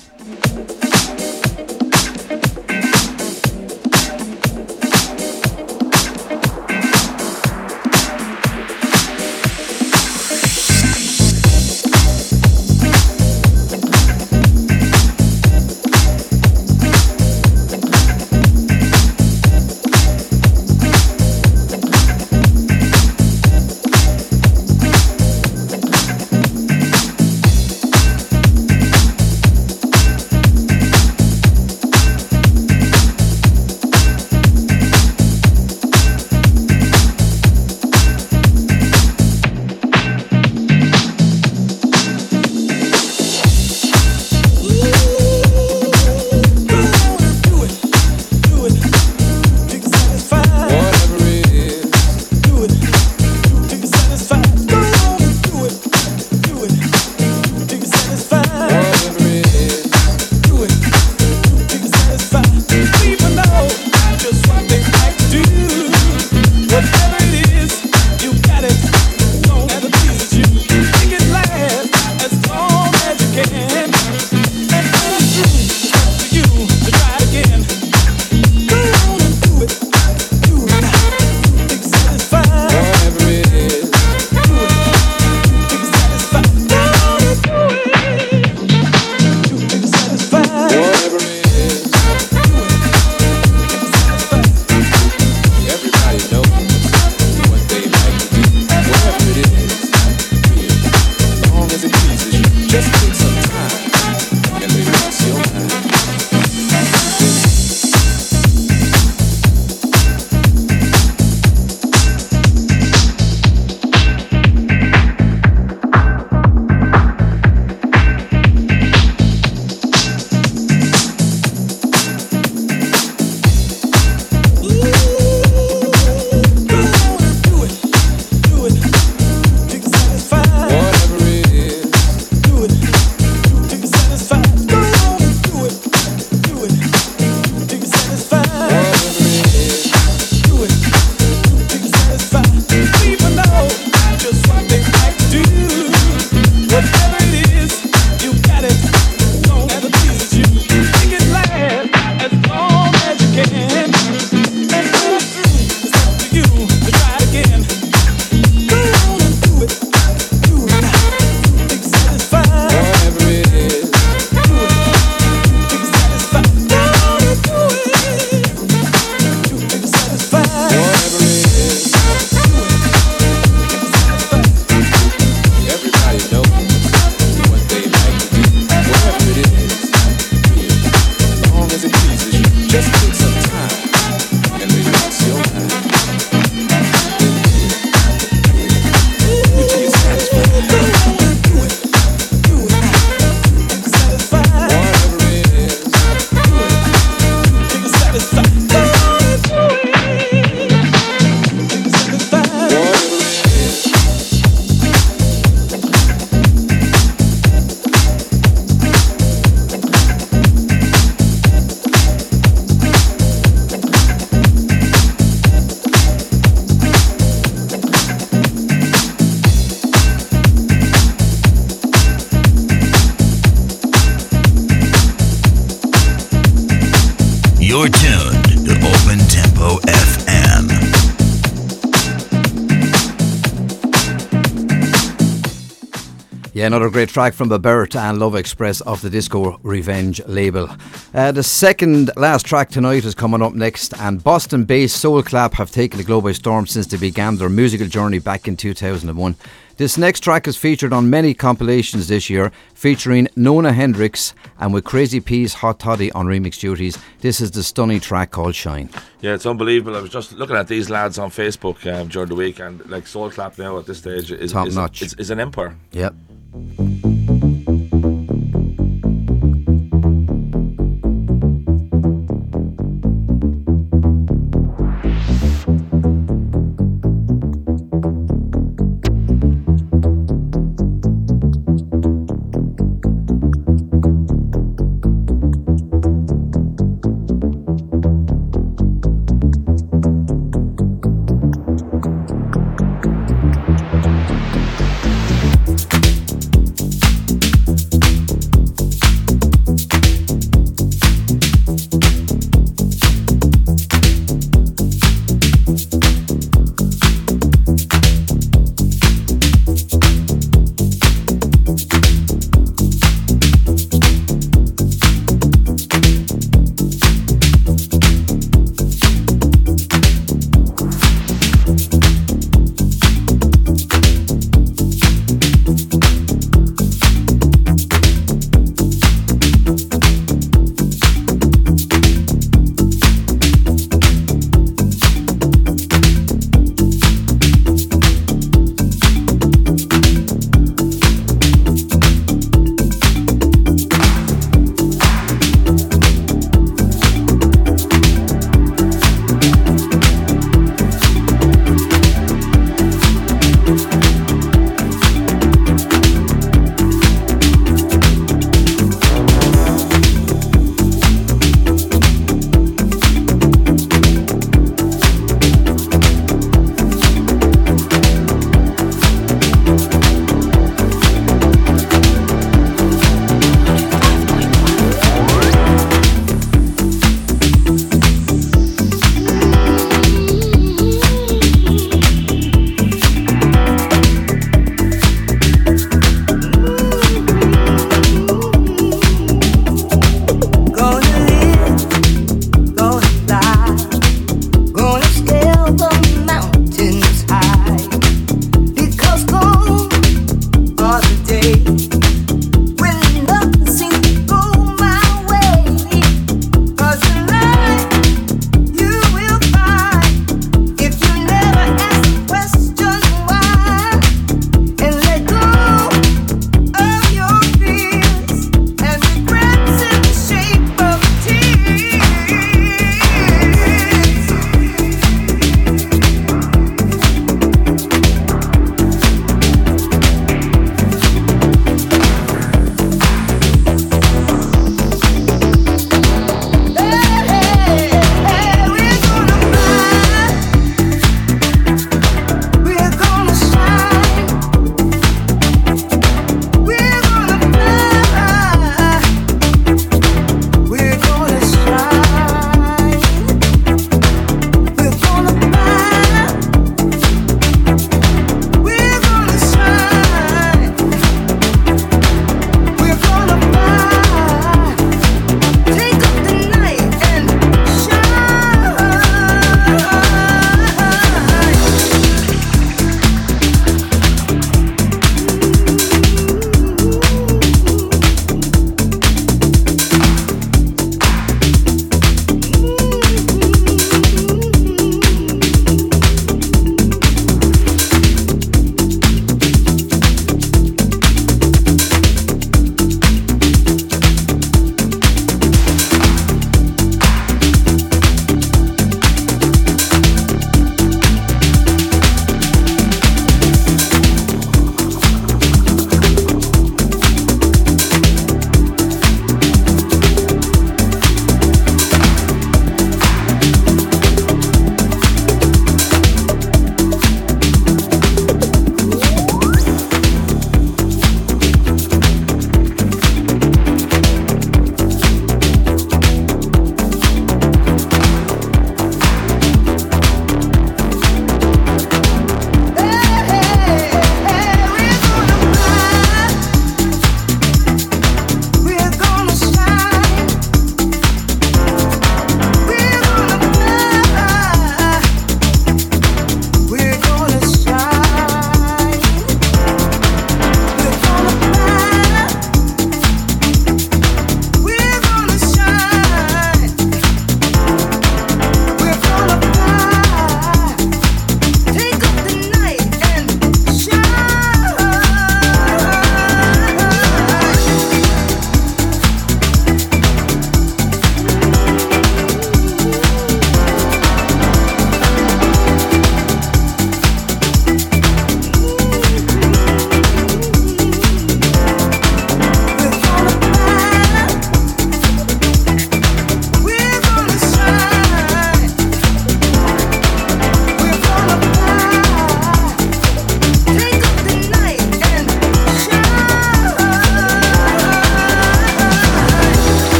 Another 236.70 236.88
great 236.88 237.08
track 237.08 237.34
from 237.34 237.48
Babert 237.48 237.96
and 237.96 238.20
Love 238.20 238.36
Express 238.36 238.80
off 238.82 239.02
the 239.02 239.10
Disco 239.10 239.58
Revenge 239.64 240.24
label. 240.26 240.68
Uh, 241.12 241.32
the 241.32 241.42
second 241.42 242.12
last 242.16 242.46
track 242.46 242.68
tonight 242.68 243.04
is 243.04 243.12
coming 243.12 243.42
up 243.42 243.54
next, 243.54 243.92
and 243.98 244.22
Boston 244.22 244.62
based 244.62 244.98
Soul 244.98 245.20
Clap 245.24 245.54
have 245.54 245.72
taken 245.72 245.98
the 245.98 246.04
globe 246.04 246.22
by 246.22 246.30
storm 246.30 246.68
since 246.68 246.86
they 246.86 246.96
began 246.96 247.34
their 247.34 247.48
musical 247.48 247.88
journey 247.88 248.20
back 248.20 248.46
in 248.46 248.56
2001. 248.56 249.34
This 249.78 249.98
next 249.98 250.20
track 250.20 250.46
is 250.46 250.56
featured 250.56 250.92
on 250.92 251.10
many 251.10 251.34
compilations 251.34 252.06
this 252.06 252.30
year, 252.30 252.52
featuring 252.74 253.26
Nona 253.34 253.72
Hendryx 253.72 254.32
and 254.60 254.72
with 254.72 254.84
Crazy 254.84 255.18
P's 255.18 255.54
Hot 255.54 255.80
Toddy 255.80 256.12
on 256.12 256.26
remix 256.26 256.60
duties. 256.60 256.96
This 257.18 257.40
is 257.40 257.50
the 257.50 257.64
stunning 257.64 257.98
track 257.98 258.30
called 258.30 258.54
Shine. 258.54 258.90
Yeah, 259.22 259.34
it's 259.34 259.44
unbelievable. 259.44 259.96
I 259.96 260.02
was 260.02 260.10
just 260.10 260.34
looking 260.34 260.54
at 260.54 260.68
these 260.68 260.88
lads 260.88 261.18
on 261.18 261.30
Facebook 261.30 261.84
um, 261.92 262.06
during 262.06 262.28
the 262.28 262.36
week, 262.36 262.60
and 262.60 262.88
like 262.88 263.08
Soul 263.08 263.28
Clap 263.28 263.58
now 263.58 263.76
at 263.80 263.86
this 263.86 263.98
stage 263.98 264.30
is 264.30 264.52
Top 264.52 264.68
is, 264.68 264.76
notch. 264.76 265.02
is, 265.02 265.14
is 265.14 265.30
an 265.30 265.40
empire. 265.40 265.74
Yep. 265.90 266.14
Yeah, 266.52 266.60
Hot 266.78 267.29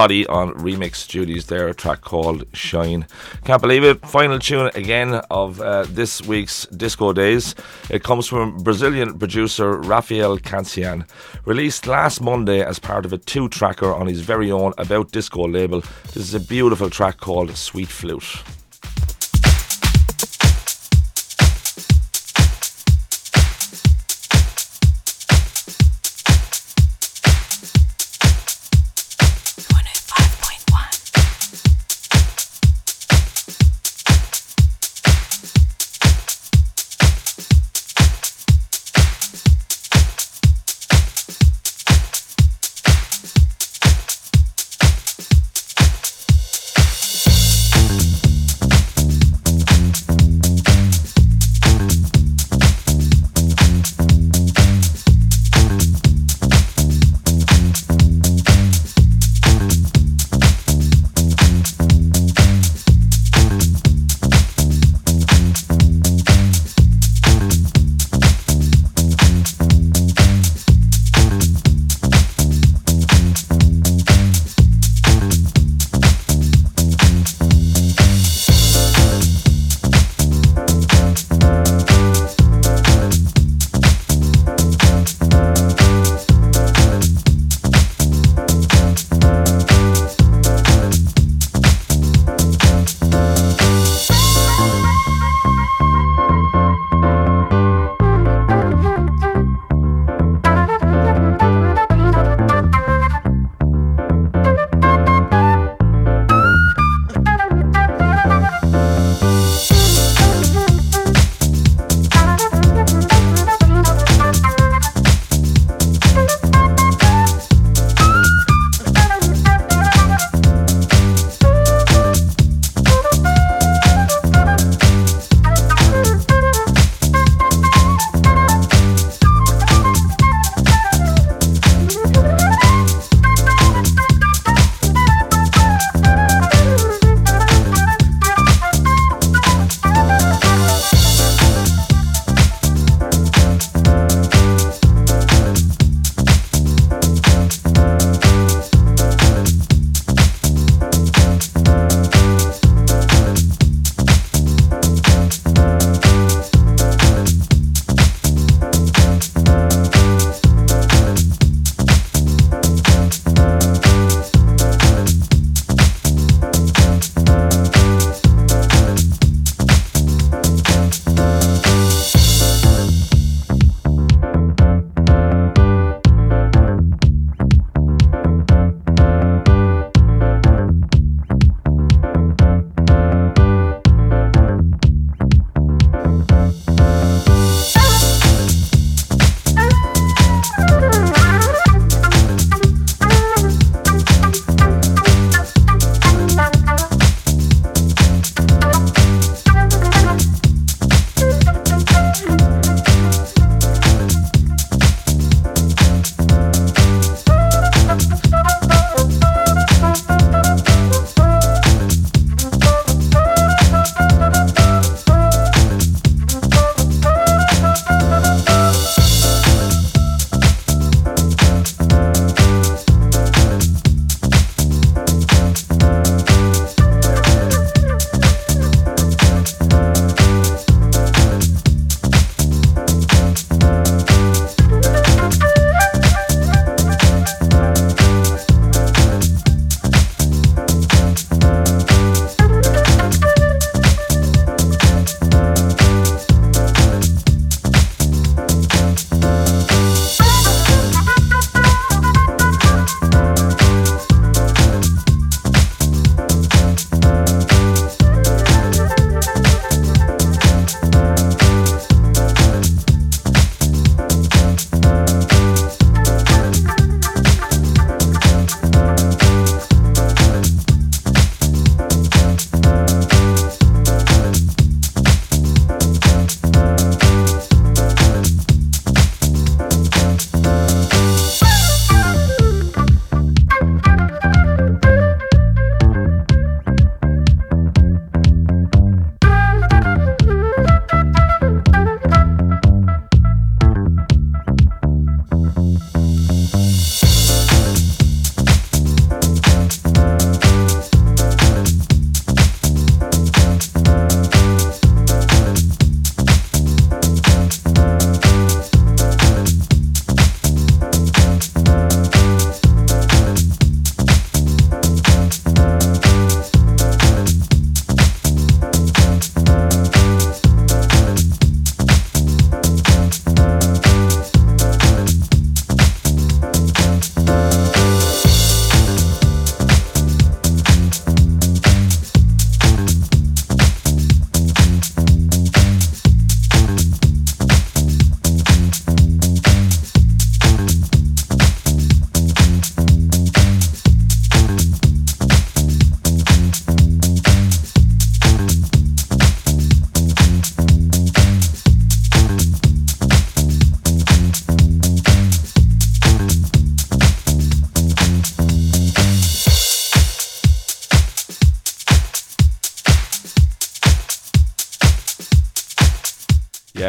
Toddy 0.00 0.26
on 0.28 0.54
remix 0.54 1.06
duties 1.06 1.48
there, 1.48 1.68
a 1.68 1.74
track 1.74 2.00
called 2.00 2.46
Shine. 2.54 3.06
Can't 3.44 3.60
believe 3.60 3.84
it. 3.84 4.00
Final 4.06 4.38
tune 4.38 4.70
again 4.74 5.16
of 5.30 5.60
uh, 5.60 5.82
this 5.90 6.22
week's 6.22 6.64
Disco 6.68 7.12
Days. 7.12 7.54
It 7.90 8.02
comes 8.02 8.26
from 8.26 8.56
Brazilian 8.56 9.18
producer 9.18 9.76
Rafael 9.76 10.38
Cancian. 10.38 11.06
Released 11.44 11.86
last 11.86 12.22
Monday 12.22 12.64
as 12.64 12.78
part 12.78 13.04
of 13.04 13.12
a 13.12 13.18
two 13.18 13.50
tracker 13.50 13.92
on 13.92 14.06
his 14.06 14.22
very 14.22 14.50
own 14.50 14.72
About 14.78 15.12
Disco 15.12 15.46
label. 15.46 15.82
This 16.14 16.16
is 16.16 16.32
a 16.32 16.40
beautiful 16.40 16.88
track 16.88 17.18
called 17.18 17.54
Sweet 17.54 17.88
Flute. 17.88 18.42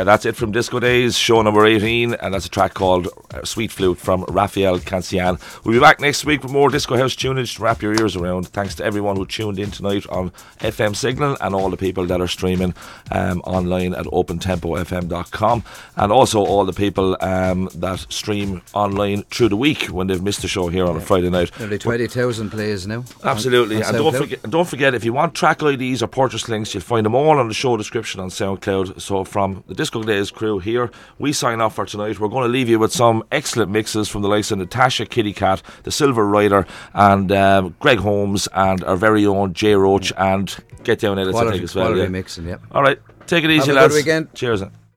That's 0.03 0.25
it 0.25 0.35
from 0.35 0.51
Disco 0.51 0.79
Days, 0.79 1.17
show 1.17 1.41
number 1.41 1.65
18, 1.65 2.13
and 2.13 2.33
that's 2.33 2.45
a 2.45 2.49
track 2.49 2.73
called 2.73 3.07
Sweet 3.45 3.71
Flute 3.71 3.97
from 3.97 4.23
Raphael 4.29 4.79
Cancian. 4.79 5.39
We'll 5.63 5.73
be 5.75 5.79
back 5.79 5.99
next 5.99 6.25
week 6.25 6.43
with 6.43 6.51
more 6.51 6.69
Disco 6.69 6.97
House 6.97 7.15
tunage 7.15 7.55
to 7.55 7.63
wrap 7.63 7.81
your 7.81 7.93
ears 7.93 8.15
around. 8.15 8.47
Thanks 8.49 8.75
to 8.75 8.83
everyone 8.83 9.15
who 9.17 9.25
tuned 9.25 9.59
in 9.59 9.71
tonight 9.71 10.05
on 10.09 10.31
FM 10.59 10.95
Signal 10.95 11.37
and 11.41 11.53
all 11.55 11.69
the 11.69 11.77
people 11.77 12.05
that 12.05 12.21
are 12.21 12.27
streaming 12.27 12.73
um, 13.11 13.41
online 13.41 13.93
at 13.93 14.05
opentempofm.com, 14.05 15.63
and 15.97 16.11
also 16.11 16.43
all 16.43 16.65
the 16.65 16.73
people 16.73 17.17
um, 17.21 17.69
that 17.75 17.99
stream 18.09 18.61
online 18.73 19.23
through 19.23 19.49
the 19.49 19.55
week 19.57 19.85
when 19.85 20.07
they've 20.07 20.21
missed 20.23 20.41
the 20.41 20.47
show 20.47 20.67
here 20.67 20.85
on 20.85 20.95
a 20.95 21.01
Friday 21.01 21.29
night. 21.29 21.57
Nearly 21.59 21.77
20,000 21.77 22.49
plays 22.49 22.87
now. 22.87 23.03
Absolutely, 23.23 23.77
on- 23.77 23.83
on 23.83 23.95
and 23.95 23.97
don't 24.03 24.15
forget, 24.15 24.41
don't 24.49 24.67
forget 24.67 24.93
if 24.93 25.03
you 25.03 25.13
want 25.13 25.33
track 25.35 25.61
IDs 25.61 26.01
or 26.03 26.07
purchase 26.07 26.47
links, 26.49 26.73
you'll 26.73 26.81
find 26.83 27.05
them 27.05 27.15
all 27.15 27.37
on 27.37 27.47
the 27.47 27.53
show 27.53 27.77
description 27.77 28.19
on 28.19 28.29
SoundCloud. 28.29 29.01
So 29.01 29.23
from 29.23 29.63
the 29.67 29.75
Disco 29.75 30.03
Days 30.03 30.31
crew 30.31 30.59
here, 30.59 30.91
we 31.19 31.33
sign 31.33 31.61
off 31.61 31.75
for 31.75 31.85
tonight. 31.85 32.19
We're 32.19 32.27
going 32.29 32.43
to 32.47 32.51
leave 32.51 32.69
you 32.69 32.79
with 32.79 32.91
some 32.91 33.23
excellent 33.31 33.71
mixes 33.71 34.09
from 34.09 34.21
the 34.21 34.27
likes 34.29 34.51
of 34.51 34.57
Natasha 34.59 35.05
Kitty 35.05 35.33
Katt, 35.33 35.61
the 35.83 35.91
Silver 35.91 36.27
Rider, 36.27 36.65
and 36.93 37.31
um, 37.31 37.75
Greg 37.79 37.99
Holmes, 37.99 38.47
and 38.53 38.83
our 38.83 38.95
very 38.95 39.25
own 39.25 39.53
Jay 39.53 39.73
Roach, 39.75 40.11
and 40.17 40.55
Get 40.83 40.99
Down 40.99 41.17
Edits. 41.19 41.35
I 41.37 41.41
Quality- 41.41 41.57
think 41.59 41.63
as 41.69 41.75
well. 41.75 41.85
quality 41.85 42.01
yeah. 42.01 42.07
mixing, 42.09 42.47
yep. 42.47 42.61
All 42.71 42.81
right, 42.83 42.99
take 43.27 43.43
it 43.43 43.49
easy, 43.51 43.59
Have 43.59 43.67
a 43.67 43.71
good 43.71 43.75
lads. 43.81 43.93
weekend. 43.95 44.33
Cheers. 44.33 44.59
then. 44.61 44.71